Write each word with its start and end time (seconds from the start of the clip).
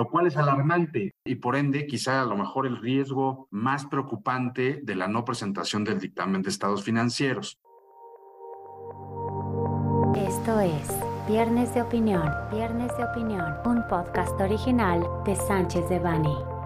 lo 0.00 0.08
cual 0.08 0.26
es 0.26 0.38
alarmante 0.38 1.12
y 1.26 1.34
por 1.34 1.56
ende 1.56 1.86
quizá 1.86 2.22
a 2.22 2.24
lo 2.24 2.34
mejor 2.34 2.66
el 2.66 2.78
riesgo 2.78 3.48
más 3.50 3.84
preocupante 3.84 4.80
de 4.82 4.94
la 4.94 5.08
no 5.08 5.26
presentación 5.26 5.84
del 5.84 6.00
dictamen 6.00 6.40
de 6.40 6.48
estados 6.48 6.82
financieros. 6.82 7.60
Esto 10.14 10.58
es 10.58 10.88
Viernes 11.28 11.74
de 11.74 11.82
Opinión, 11.82 12.32
Viernes 12.50 12.96
de 12.96 13.04
Opinión, 13.04 13.52
un 13.66 13.86
podcast 13.88 14.40
original 14.40 15.06
de 15.26 15.36
Sánchez 15.36 15.86
de 15.90 15.98
Bani. 15.98 16.59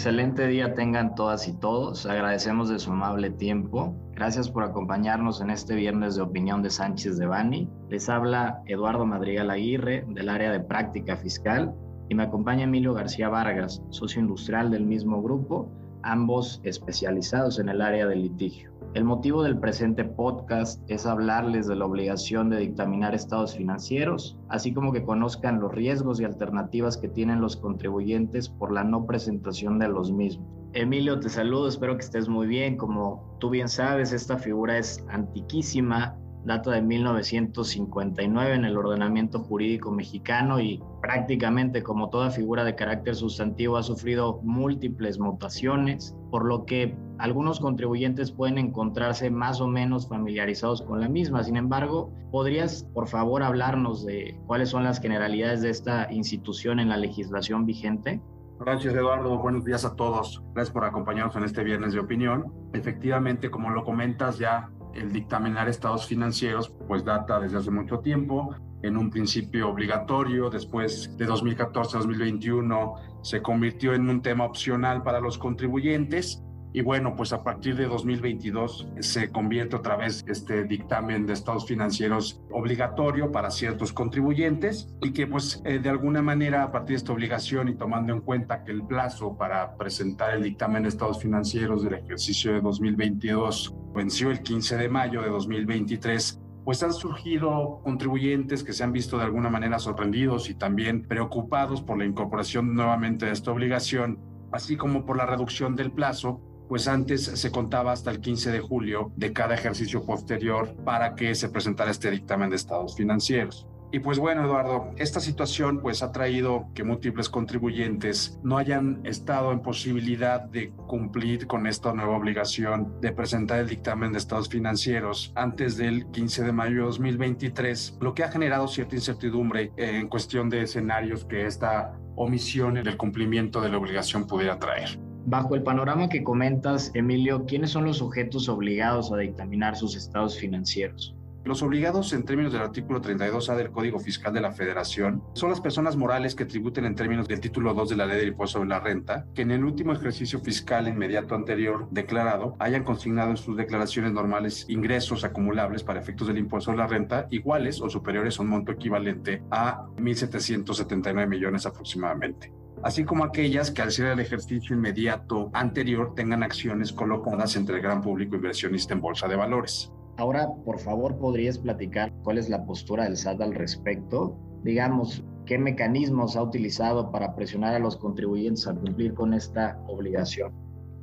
Excelente 0.00 0.46
día 0.46 0.72
tengan 0.74 1.14
todas 1.14 1.46
y 1.46 1.52
todos. 1.52 2.06
Agradecemos 2.06 2.70
de 2.70 2.78
su 2.78 2.90
amable 2.90 3.28
tiempo. 3.28 3.94
Gracias 4.14 4.50
por 4.50 4.64
acompañarnos 4.64 5.42
en 5.42 5.50
este 5.50 5.74
viernes 5.74 6.14
de 6.14 6.22
opinión 6.22 6.62
de 6.62 6.70
Sánchez 6.70 7.18
de 7.18 7.26
Bani. 7.26 7.68
Les 7.90 8.08
habla 8.08 8.62
Eduardo 8.64 9.04
Madrigal 9.04 9.50
Aguirre 9.50 10.06
del 10.08 10.30
área 10.30 10.52
de 10.52 10.60
práctica 10.60 11.18
fiscal 11.18 11.74
y 12.08 12.14
me 12.14 12.22
acompaña 12.22 12.64
Emilio 12.64 12.94
García 12.94 13.28
Vargas, 13.28 13.82
socio 13.90 14.22
industrial 14.22 14.70
del 14.70 14.86
mismo 14.86 15.20
grupo, 15.20 15.70
ambos 16.02 16.62
especializados 16.64 17.58
en 17.58 17.68
el 17.68 17.82
área 17.82 18.06
del 18.06 18.22
litigio. 18.22 18.69
El 18.92 19.04
motivo 19.04 19.44
del 19.44 19.56
presente 19.56 20.04
podcast 20.04 20.82
es 20.90 21.06
hablarles 21.06 21.68
de 21.68 21.76
la 21.76 21.86
obligación 21.86 22.50
de 22.50 22.58
dictaminar 22.58 23.14
estados 23.14 23.54
financieros, 23.54 24.36
así 24.48 24.74
como 24.74 24.92
que 24.92 25.04
conozcan 25.04 25.60
los 25.60 25.72
riesgos 25.72 26.20
y 26.20 26.24
alternativas 26.24 26.96
que 26.96 27.08
tienen 27.08 27.40
los 27.40 27.56
contribuyentes 27.56 28.48
por 28.48 28.72
la 28.72 28.82
no 28.82 29.06
presentación 29.06 29.78
de 29.78 29.86
los 29.86 30.10
mismos. 30.10 30.48
Emilio, 30.72 31.20
te 31.20 31.28
saludo, 31.28 31.68
espero 31.68 31.96
que 31.96 32.04
estés 32.04 32.28
muy 32.28 32.48
bien. 32.48 32.76
Como 32.76 33.36
tú 33.38 33.50
bien 33.50 33.68
sabes, 33.68 34.12
esta 34.12 34.36
figura 34.38 34.76
es 34.76 35.04
antiquísima, 35.08 36.16
data 36.44 36.72
de 36.72 36.82
1959 36.82 38.54
en 38.54 38.64
el 38.64 38.76
ordenamiento 38.76 39.38
jurídico 39.38 39.92
mexicano 39.92 40.58
y 40.58 40.82
prácticamente 41.10 41.82
como 41.82 42.08
toda 42.08 42.30
figura 42.30 42.62
de 42.62 42.76
carácter 42.76 43.16
sustantivo 43.16 43.76
ha 43.76 43.82
sufrido 43.82 44.40
múltiples 44.44 45.18
mutaciones, 45.18 46.14
por 46.30 46.44
lo 46.46 46.64
que 46.64 46.96
algunos 47.18 47.58
contribuyentes 47.58 48.30
pueden 48.30 48.58
encontrarse 48.58 49.28
más 49.28 49.60
o 49.60 49.66
menos 49.66 50.08
familiarizados 50.08 50.82
con 50.82 51.00
la 51.00 51.08
misma. 51.08 51.42
Sin 51.42 51.56
embargo, 51.56 52.12
¿podrías 52.30 52.84
por 52.94 53.08
favor 53.08 53.42
hablarnos 53.42 54.06
de 54.06 54.38
cuáles 54.46 54.68
son 54.68 54.84
las 54.84 55.00
generalidades 55.00 55.62
de 55.62 55.70
esta 55.70 56.12
institución 56.12 56.78
en 56.78 56.90
la 56.90 56.96
legislación 56.96 57.66
vigente? 57.66 58.22
Gracias, 58.60 58.94
Eduardo. 58.94 59.36
Buenos 59.36 59.64
días 59.64 59.84
a 59.84 59.96
todos. 59.96 60.40
Gracias 60.54 60.72
por 60.72 60.84
acompañarnos 60.84 61.34
en 61.34 61.42
este 61.42 61.64
viernes 61.64 61.92
de 61.92 61.98
opinión. 61.98 62.52
Efectivamente, 62.72 63.50
como 63.50 63.70
lo 63.70 63.82
comentas, 63.82 64.38
ya 64.38 64.70
el 64.94 65.12
dictaminar 65.12 65.68
estados 65.68 66.06
financieros 66.06 66.72
pues 66.86 67.04
data 67.04 67.40
desde 67.40 67.58
hace 67.58 67.72
mucho 67.72 67.98
tiempo, 67.98 68.54
en 68.82 68.96
un 68.96 69.10
principio 69.10 69.68
obligatorio, 69.68 70.50
después 70.50 71.16
de 71.16 71.26
2014-2021 71.28 72.94
se 73.22 73.42
convirtió 73.42 73.94
en 73.94 74.08
un 74.08 74.22
tema 74.22 74.44
opcional 74.44 75.02
para 75.02 75.20
los 75.20 75.38
contribuyentes 75.38 76.42
y 76.72 76.82
bueno, 76.82 77.16
pues 77.16 77.32
a 77.32 77.42
partir 77.42 77.76
de 77.76 77.86
2022 77.86 78.88
se 79.00 79.30
convierte 79.30 79.74
otra 79.74 79.96
vez 79.96 80.24
este 80.28 80.64
dictamen 80.64 81.26
de 81.26 81.32
estados 81.32 81.66
financieros 81.66 82.40
obligatorio 82.52 83.32
para 83.32 83.50
ciertos 83.50 83.92
contribuyentes 83.92 84.88
y 85.02 85.12
que 85.12 85.26
pues 85.26 85.60
eh, 85.64 85.80
de 85.80 85.88
alguna 85.88 86.22
manera 86.22 86.62
a 86.62 86.70
partir 86.70 86.90
de 86.90 86.96
esta 86.98 87.12
obligación 87.12 87.68
y 87.68 87.74
tomando 87.74 88.12
en 88.12 88.20
cuenta 88.20 88.62
que 88.62 88.70
el 88.70 88.84
plazo 88.84 89.36
para 89.36 89.76
presentar 89.76 90.34
el 90.34 90.44
dictamen 90.44 90.84
de 90.84 90.90
estados 90.90 91.20
financieros 91.20 91.82
del 91.82 91.94
ejercicio 91.94 92.52
de 92.52 92.60
2022 92.60 93.74
venció 93.92 94.30
el 94.30 94.40
15 94.40 94.76
de 94.76 94.88
mayo 94.88 95.22
de 95.22 95.28
2023, 95.28 96.40
pues 96.64 96.82
han 96.82 96.92
surgido 96.92 97.80
contribuyentes 97.82 98.62
que 98.62 98.72
se 98.72 98.84
han 98.84 98.92
visto 98.92 99.18
de 99.18 99.24
alguna 99.24 99.50
manera 99.50 99.78
sorprendidos 99.78 100.50
y 100.50 100.54
también 100.54 101.02
preocupados 101.02 101.82
por 101.82 101.98
la 101.98 102.04
incorporación 102.04 102.74
nuevamente 102.74 103.26
de 103.26 103.32
esta 103.32 103.50
obligación, 103.50 104.18
así 104.52 104.76
como 104.76 105.04
por 105.04 105.16
la 105.16 105.26
reducción 105.26 105.76
del 105.76 105.92
plazo 105.92 106.40
pues 106.70 106.86
antes 106.86 107.24
se 107.24 107.50
contaba 107.50 107.90
hasta 107.90 108.12
el 108.12 108.20
15 108.20 108.52
de 108.52 108.60
julio 108.60 109.12
de 109.16 109.32
cada 109.32 109.54
ejercicio 109.56 110.06
posterior 110.06 110.76
para 110.84 111.16
que 111.16 111.34
se 111.34 111.48
presentara 111.48 111.90
este 111.90 112.12
dictamen 112.12 112.48
de 112.48 112.54
estados 112.54 112.94
financieros. 112.94 113.66
Y 113.92 113.98
pues 113.98 114.20
bueno, 114.20 114.44
Eduardo, 114.44 114.90
esta 114.98 115.18
situación 115.18 115.80
pues 115.80 116.02
ha 116.02 116.12
traído 116.12 116.68
que 116.74 116.84
múltiples 116.84 117.28
contribuyentes 117.28 118.38
no 118.44 118.56
hayan 118.56 119.00
estado 119.04 119.50
en 119.50 119.62
posibilidad 119.62 120.42
de 120.42 120.70
cumplir 120.70 121.48
con 121.48 121.66
esta 121.66 121.92
nueva 121.92 122.16
obligación 122.16 123.00
de 123.00 123.10
presentar 123.10 123.58
el 123.58 123.68
dictamen 123.68 124.12
de 124.12 124.18
estados 124.18 124.48
financieros 124.48 125.32
antes 125.34 125.76
del 125.76 126.06
15 126.12 126.44
de 126.44 126.52
mayo 126.52 126.76
de 126.76 126.82
2023, 126.82 127.98
lo 128.00 128.14
que 128.14 128.22
ha 128.22 128.30
generado 128.30 128.68
cierta 128.68 128.94
incertidumbre 128.94 129.72
en 129.76 130.08
cuestión 130.08 130.48
de 130.48 130.62
escenarios 130.62 131.24
que 131.24 131.46
esta 131.46 131.92
omisión 132.14 132.74
del 132.74 132.96
cumplimiento 132.96 133.60
de 133.60 133.70
la 133.70 133.78
obligación 133.78 134.24
pudiera 134.24 134.56
traer. 134.60 135.00
Bajo 135.26 135.56
el 135.56 135.64
panorama 135.64 136.08
que 136.08 136.22
comentas, 136.22 136.92
Emilio, 136.94 137.44
¿quiénes 137.44 137.70
son 137.70 137.84
los 137.84 137.98
sujetos 137.98 138.48
obligados 138.48 139.12
a 139.12 139.16
dictaminar 139.16 139.76
sus 139.76 139.96
estados 139.96 140.38
financieros? 140.38 141.16
Los 141.42 141.62
obligados 141.62 142.12
en 142.12 142.24
términos 142.24 142.52
del 142.52 142.60
artículo 142.60 143.00
32A 143.00 143.56
del 143.56 143.70
Código 143.70 143.98
Fiscal 143.98 144.34
de 144.34 144.42
la 144.42 144.52
Federación 144.52 145.22
son 145.32 145.48
las 145.48 145.60
personas 145.60 145.96
morales 145.96 146.34
que 146.34 146.44
tributen 146.44 146.84
en 146.84 146.94
términos 146.94 147.28
del 147.28 147.40
título 147.40 147.72
2 147.72 147.88
de 147.88 147.96
la 147.96 148.04
Ley 148.04 148.18
del 148.18 148.28
Impuesto 148.28 148.58
sobre 148.58 148.68
la 148.68 148.80
Renta, 148.80 149.26
que 149.34 149.42
en 149.42 149.50
el 149.50 149.64
último 149.64 149.94
ejercicio 149.94 150.38
fiscal 150.40 150.86
inmediato 150.86 151.34
anterior 151.34 151.88
declarado 151.90 152.56
hayan 152.58 152.84
consignado 152.84 153.30
en 153.30 153.38
sus 153.38 153.56
declaraciones 153.56 154.12
normales 154.12 154.66
ingresos 154.68 155.24
acumulables 155.24 155.82
para 155.82 156.00
efectos 156.00 156.28
del 156.28 156.38
impuesto 156.38 156.66
sobre 156.66 156.78
la 156.78 156.86
renta 156.86 157.26
iguales 157.30 157.80
o 157.80 157.88
superiores 157.88 158.38
a 158.38 158.42
un 158.42 158.50
monto 158.50 158.72
equivalente 158.72 159.42
a 159.50 159.86
1.779 159.96 161.26
millones 161.26 161.64
aproximadamente 161.64 162.52
así 162.82 163.04
como 163.04 163.24
aquellas 163.24 163.70
que 163.70 163.82
al 163.82 163.92
ser 163.92 164.06
el 164.06 164.20
ejercicio 164.20 164.74
inmediato 164.74 165.50
anterior 165.52 166.14
tengan 166.14 166.42
acciones 166.42 166.92
colocadas 166.92 167.56
entre 167.56 167.76
el 167.76 167.82
gran 167.82 168.00
público 168.00 168.36
inversionista 168.36 168.94
en 168.94 169.00
bolsa 169.00 169.28
de 169.28 169.36
valores. 169.36 169.92
Ahora, 170.20 170.52
por 170.66 170.78
favor, 170.78 171.16
¿podrías 171.16 171.56
platicar 171.56 172.12
cuál 172.22 172.36
es 172.36 172.50
la 172.50 172.66
postura 172.66 173.04
del 173.04 173.16
SAT 173.16 173.40
al 173.40 173.54
respecto? 173.54 174.36
Digamos, 174.62 175.24
¿qué 175.46 175.56
mecanismos 175.56 176.36
ha 176.36 176.42
utilizado 176.42 177.10
para 177.10 177.34
presionar 177.34 177.74
a 177.74 177.78
los 177.78 177.96
contribuyentes 177.96 178.66
a 178.66 178.74
cumplir 178.74 179.14
con 179.14 179.32
esta 179.32 179.82
obligación? 179.88 180.52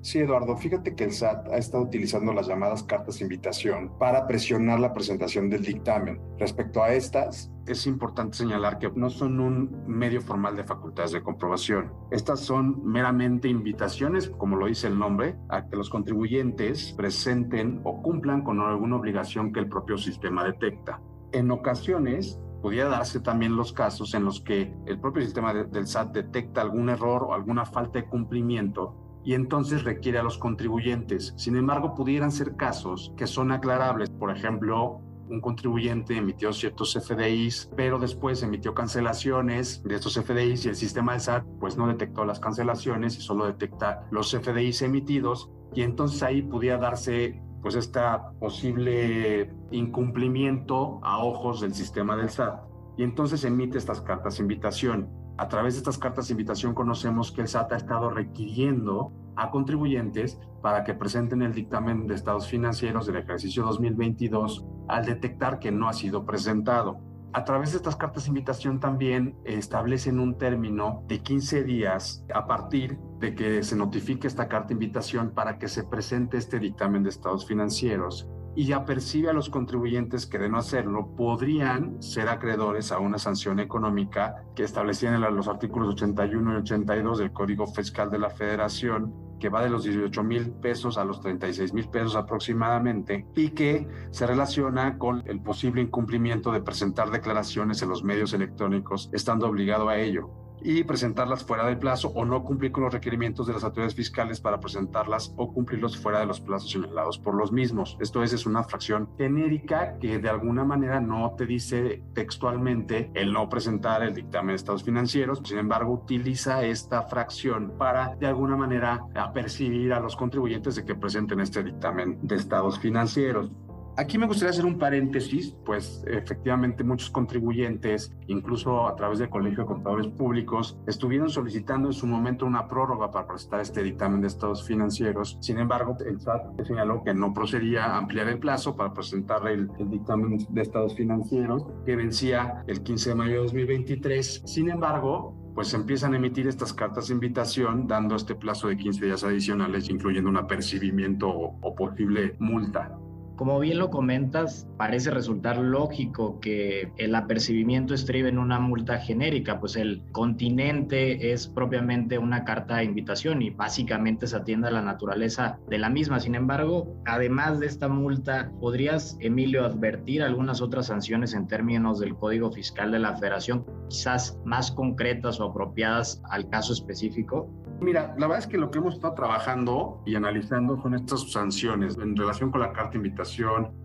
Sí, 0.08 0.20
Eduardo, 0.20 0.56
fíjate 0.56 0.96
que 0.96 1.04
el 1.04 1.12
SAT 1.12 1.50
ha 1.50 1.58
estado 1.58 1.84
utilizando 1.84 2.32
las 2.32 2.48
llamadas 2.48 2.82
cartas 2.82 3.20
de 3.20 3.26
invitación 3.26 3.92
para 4.00 4.26
presionar 4.26 4.80
la 4.80 4.94
presentación 4.94 5.50
del 5.50 5.64
dictamen. 5.64 6.22
Respecto 6.40 6.82
a 6.82 6.94
estas, 6.94 7.52
es 7.66 7.86
importante 7.88 8.38
señalar 8.38 8.80
que 8.80 8.90
no 8.96 9.10
son 9.10 9.42
un 9.42 9.84
medio 9.86 10.22
formal 10.22 10.56
de 10.56 10.64
facultades 10.64 11.12
de 11.12 11.22
comprobación. 11.22 11.92
Estas 12.10 12.40
son 12.40 12.86
meramente 12.86 13.50
invitaciones, 13.50 14.30
como 14.30 14.56
lo 14.56 14.68
dice 14.68 14.88
el 14.88 14.98
nombre, 14.98 15.36
a 15.50 15.68
que 15.68 15.76
los 15.76 15.90
contribuyentes 15.90 16.94
presenten 16.94 17.82
o 17.84 18.02
cumplan 18.02 18.46
con 18.46 18.62
alguna 18.62 18.96
obligación 18.96 19.52
que 19.52 19.60
el 19.60 19.68
propio 19.68 19.98
sistema 19.98 20.46
detecta. 20.46 21.02
En 21.34 21.52
ocasiones, 21.52 22.40
pudiera 22.62 22.88
darse 22.88 23.20
también 23.20 23.58
los 23.58 23.74
casos 23.74 24.14
en 24.14 24.24
los 24.24 24.40
que 24.40 24.74
el 24.86 25.02
propio 25.02 25.22
sistema 25.22 25.54
del 25.54 25.86
SAT 25.86 26.14
detecta 26.14 26.62
algún 26.62 26.88
error 26.88 27.26
o 27.26 27.34
alguna 27.34 27.66
falta 27.66 28.00
de 28.00 28.06
cumplimiento 28.06 29.04
y 29.28 29.34
entonces 29.34 29.84
requiere 29.84 30.20
a 30.20 30.24
los 30.24 30.38
contribuyentes. 30.38 31.34
Sin 31.36 31.58
embargo, 31.58 31.96
pudieran 31.96 32.32
ser 32.32 32.56
casos 32.56 33.12
que 33.18 33.28
son 33.28 33.52
aclarables. 33.52 34.10
Por 34.10 34.32
ejemplo, 34.32 35.02
un 35.28 35.42
contribuyente 35.42 36.16
emitió 36.16 36.54
ciertos 36.54 36.94
FDIs, 36.94 37.70
pero 37.76 38.00
después 38.00 38.42
emitió 38.42 38.74
cancelaciones 38.74 39.84
de 39.84 39.96
estos 39.96 40.16
FDIs 40.16 40.66
y 40.66 40.70
el 40.70 40.78
sistema 40.78 41.12
de 41.12 41.20
SAT 41.20 41.44
pues 41.60 41.76
no 41.76 41.90
detectó 41.90 42.24
las 42.24 42.40
cancelaciones 42.40 43.18
y 43.18 43.22
solo 43.22 43.46
detecta 43.46 44.08
los 44.12 44.32
FDIs 44.32 44.82
emitidos 44.84 45.52
y 45.76 45.82
entonces 45.82 46.24
ahí 46.24 46.42
pudiera 46.42 46.78
darse 46.78 47.42
pues 47.62 47.76
este 47.76 48.00
posible 48.40 49.54
incumplimiento 49.72 51.02
a 51.04 51.22
ojos 51.22 51.60
del 51.60 51.74
sistema 51.74 52.16
del 52.16 52.30
SAT 52.30 52.62
y 52.96 53.04
entonces 53.04 53.44
emite 53.44 53.78
estas 53.78 54.00
cartas 54.00 54.38
de 54.38 54.44
invitación. 54.44 55.10
A 55.38 55.48
través 55.50 55.76
de 55.76 55.80
estas 55.80 56.00
cartas 56.00 56.28
de 56.28 56.32
invitación 56.32 56.74
conocemos 56.74 57.32
que 57.32 57.42
el 57.42 57.48
SAT 57.48 57.74
ha 57.74 57.78
estado 57.78 58.10
requiriendo 58.10 59.12
a 59.38 59.50
contribuyentes 59.52 60.40
para 60.62 60.84
que 60.84 60.94
presenten 60.94 61.42
el 61.42 61.54
dictamen 61.54 62.08
de 62.08 62.16
estados 62.16 62.48
financieros 62.48 63.06
del 63.06 63.18
ejercicio 63.18 63.64
2022 63.64 64.66
al 64.88 65.06
detectar 65.06 65.60
que 65.60 65.72
no 65.72 65.88
ha 65.88 65.94
sido 65.94 66.26
presentado. 66.26 67.00
A 67.34 67.44
través 67.44 67.72
de 67.72 67.78
estas 67.78 67.96
cartas 67.96 68.24
de 68.24 68.30
invitación 68.30 68.80
también 68.80 69.38
establecen 69.44 70.20
un 70.20 70.38
término 70.38 71.04
de 71.08 71.20
15 71.22 71.64
días 71.64 72.26
a 72.34 72.48
partir 72.48 72.98
de 73.20 73.36
que 73.36 73.64
se 73.64 73.76
notifique 73.76 74.28
esta 74.28 74.48
carta 74.48 74.70
de 74.70 74.74
invitación 74.74 75.32
para 75.32 75.60
que 75.60 75.68
se 75.68 75.84
presente 75.84 76.38
este 76.38 76.58
dictamen 76.58 77.04
de 77.04 77.10
estados 77.10 77.46
financieros 77.46 78.28
y 78.56 78.66
ya 78.66 78.86
percibe 78.86 79.30
a 79.30 79.34
los 79.34 79.50
contribuyentes 79.52 80.26
que 80.26 80.40
de 80.40 80.50
no 80.50 80.58
hacerlo 80.58 81.14
podrían 81.16 82.02
ser 82.02 82.28
acreedores 82.28 82.92
a 82.92 82.98
una 82.98 83.20
sanción 83.20 83.60
económica 83.60 84.44
que 84.56 84.64
establecían 84.64 85.14
en 85.14 85.36
los 85.36 85.48
artículos 85.48 85.94
81 85.94 86.54
y 86.54 86.56
82 86.56 87.20
del 87.20 87.34
Código 87.34 87.68
Fiscal 87.68 88.10
de 88.10 88.18
la 88.18 88.32
Federación 88.32 89.27
que 89.40 89.50
va 89.50 89.64
de 89.64 89.70
los 89.70 89.84
18 89.84 90.24
mil 90.24 90.52
pesos 90.52 90.98
a 90.98 91.06
los 91.06 91.22
36 91.22 91.74
mil 91.74 91.90
pesos 91.90 92.16
aproximadamente 92.16 93.26
y 93.36 93.50
que 93.50 93.88
se 94.12 94.28
relaciona 94.28 94.98
con 94.98 95.24
el 95.28 95.42
posible 95.42 95.82
incumplimiento 95.82 96.52
de 96.52 96.62
presentar 96.62 97.12
declaraciones 97.12 97.82
en 97.82 97.90
los 97.90 98.04
medios 98.04 98.34
electrónicos 98.34 99.10
estando 99.14 99.48
obligado 99.48 99.90
a 99.90 99.98
ello 99.98 100.47
y 100.62 100.84
presentarlas 100.84 101.44
fuera 101.44 101.66
del 101.66 101.78
plazo 101.78 102.12
o 102.16 102.26
no 102.26 102.44
cumplir 102.44 102.72
con 102.72 102.84
los 102.84 102.94
requerimientos 102.94 103.48
de 103.48 103.54
las 103.54 103.64
autoridades 103.64 103.96
fiscales 103.96 104.42
para 104.42 104.60
presentarlas 104.60 105.34
o 105.38 105.54
cumplirlos 105.54 105.98
fuera 105.98 106.20
de 106.20 106.26
los 106.26 106.42
plazos 106.42 106.72
señalados 106.72 107.18
por 107.18 107.36
los 107.36 107.52
mismos. 107.52 107.98
Esto 108.00 108.24
es, 108.24 108.34
es 108.34 108.46
una 108.46 108.64
fracción 108.64 109.10
genérica 109.18 109.98
que 110.00 110.20
de 110.20 110.30
alguna 110.30 110.64
manera 110.64 111.00
no 111.00 111.36
te 111.38 111.46
dice 111.46 112.04
textualmente 112.14 113.12
el 113.14 113.34
no 113.34 113.50
presentar 113.50 114.04
el 114.04 114.14
dictamen 114.14 114.50
de 114.50 114.56
estados 114.56 114.84
financieros, 114.84 115.42
sin 115.44 115.60
embargo 115.60 115.94
utiliza 115.94 116.64
esta 116.64 117.04
fracción 117.04 117.74
para 117.78 118.16
de 118.16 118.28
alguna 118.28 118.56
manera 118.56 119.06
apercibir 119.16 119.94
a 119.94 120.00
los 120.00 120.16
contribuyentes 120.16 120.76
de 120.76 120.86
que 120.86 120.96
presenten 120.96 121.40
este 121.40 121.64
dictamen 121.64 122.20
de 122.22 122.36
estados 122.36 122.80
financieros. 122.80 123.52
Aquí 124.00 124.20
me 124.20 124.28
gustaría 124.28 124.52
hacer 124.52 124.68
un 124.68 124.78
paréntesis, 124.78 125.56
pues 125.66 126.04
efectivamente 126.06 126.84
muchos 126.84 127.10
contribuyentes, 127.10 128.16
incluso 128.28 128.88
a 128.88 128.96
través 128.96 129.18
del 129.18 129.32
Colegio 129.32 129.64
de 129.64 129.66
Contadores 129.66 130.08
Públicos, 130.10 130.78
estuvieron 130.86 131.32
solicitando 131.32 131.88
en 131.88 131.94
su 131.94 132.06
momento 132.06 132.46
una 132.46 132.68
prórroga 132.68 133.10
para 133.10 133.28
presentar 133.28 133.62
este 133.62 133.82
dictamen 133.82 134.22
de 134.22 134.28
estados 134.28 134.64
financieros. 134.68 135.40
Sin 135.42 135.58
embargo, 135.58 135.98
el 136.06 136.20
SAT 136.20 136.62
señaló 136.64 137.04
que 137.04 137.16
no 137.16 137.34
procedía 137.34 137.98
ampliar 137.98 138.28
el 138.28 138.38
plazo 138.38 138.76
para 138.76 138.94
presentar 138.94 139.48
el, 139.48 139.68
el 139.80 139.90
dictamen 139.90 140.46
de 140.48 140.62
estados 140.62 140.96
financieros, 140.96 141.66
que 141.84 141.96
vencía 141.96 142.64
el 142.68 142.84
15 142.84 143.10
de 143.10 143.16
mayo 143.16 143.34
de 143.34 143.40
2023. 143.40 144.44
Sin 144.46 144.70
embargo, 144.70 145.36
pues 145.56 145.74
empiezan 145.74 146.14
a 146.14 146.18
emitir 146.18 146.48
estas 146.48 146.72
cartas 146.72 147.08
de 147.08 147.16
invitación 147.16 147.88
dando 147.88 148.16
este 148.16 148.36
plazo 148.36 148.68
de 148.68 148.78
15 148.78 149.06
días 149.06 149.24
adicionales, 149.24 149.90
incluyendo 149.90 150.30
un 150.30 150.38
apercibimiento 150.38 151.28
o, 151.28 151.58
o 151.64 151.74
posible 151.74 152.36
multa. 152.38 152.96
Como 153.38 153.60
bien 153.60 153.78
lo 153.78 153.92
comentas, 153.92 154.68
parece 154.78 155.12
resultar 155.12 155.60
lógico 155.60 156.40
que 156.40 156.92
el 156.98 157.14
apercibimiento 157.14 157.94
estribe 157.94 158.30
en 158.30 158.40
una 158.40 158.60
multa 158.60 158.98
genérica, 158.98 159.60
pues 159.60 159.76
el 159.76 160.02
continente 160.12 161.32
es 161.32 161.48
propiamente 161.48 162.18
una 162.18 162.44
carta 162.46 162.78
de 162.78 162.86
invitación 162.86 163.44
y 163.44 163.52
básicamente 163.52 164.26
se 164.26 164.38
atiende 164.38 164.70
a 164.70 164.72
la 164.72 164.82
naturaleza 164.82 165.60
de 165.70 165.78
la 165.78 165.92
misma. 165.92 166.20
Sin 166.20 166.34
embargo, 166.34 166.96
además 167.06 167.60
de 167.60 167.68
esta 167.68 167.88
multa, 167.88 168.52
¿podrías, 168.60 169.16
Emilio, 169.20 169.66
advertir 169.66 170.24
algunas 170.24 170.60
otras 170.60 170.88
sanciones 170.88 171.36
en 171.36 171.46
términos 171.48 172.00
del 172.00 172.16
Código 172.16 172.52
Fiscal 172.52 172.92
de 172.92 172.98
la 172.98 173.16
Federación, 173.18 173.64
quizás 173.88 174.40
más 174.46 174.72
concretas 174.72 175.40
o 175.40 175.44
apropiadas 175.44 176.24
al 176.32 176.50
caso 176.50 176.74
específico? 176.74 177.48
Mira, 177.80 178.16
la 178.18 178.26
verdad 178.26 178.40
es 178.40 178.48
que 178.48 178.58
lo 178.58 178.72
que 178.72 178.80
hemos 178.80 178.96
estado 178.96 179.14
trabajando 179.14 180.02
y 180.04 180.16
analizando 180.16 180.82
son 180.82 180.96
estas 180.96 181.32
sanciones 181.32 181.96
en 181.98 182.16
relación 182.16 182.50
con 182.50 182.62
la 182.62 182.74
carta 182.74 182.92
de 182.92 182.98
invitación, 182.98 183.27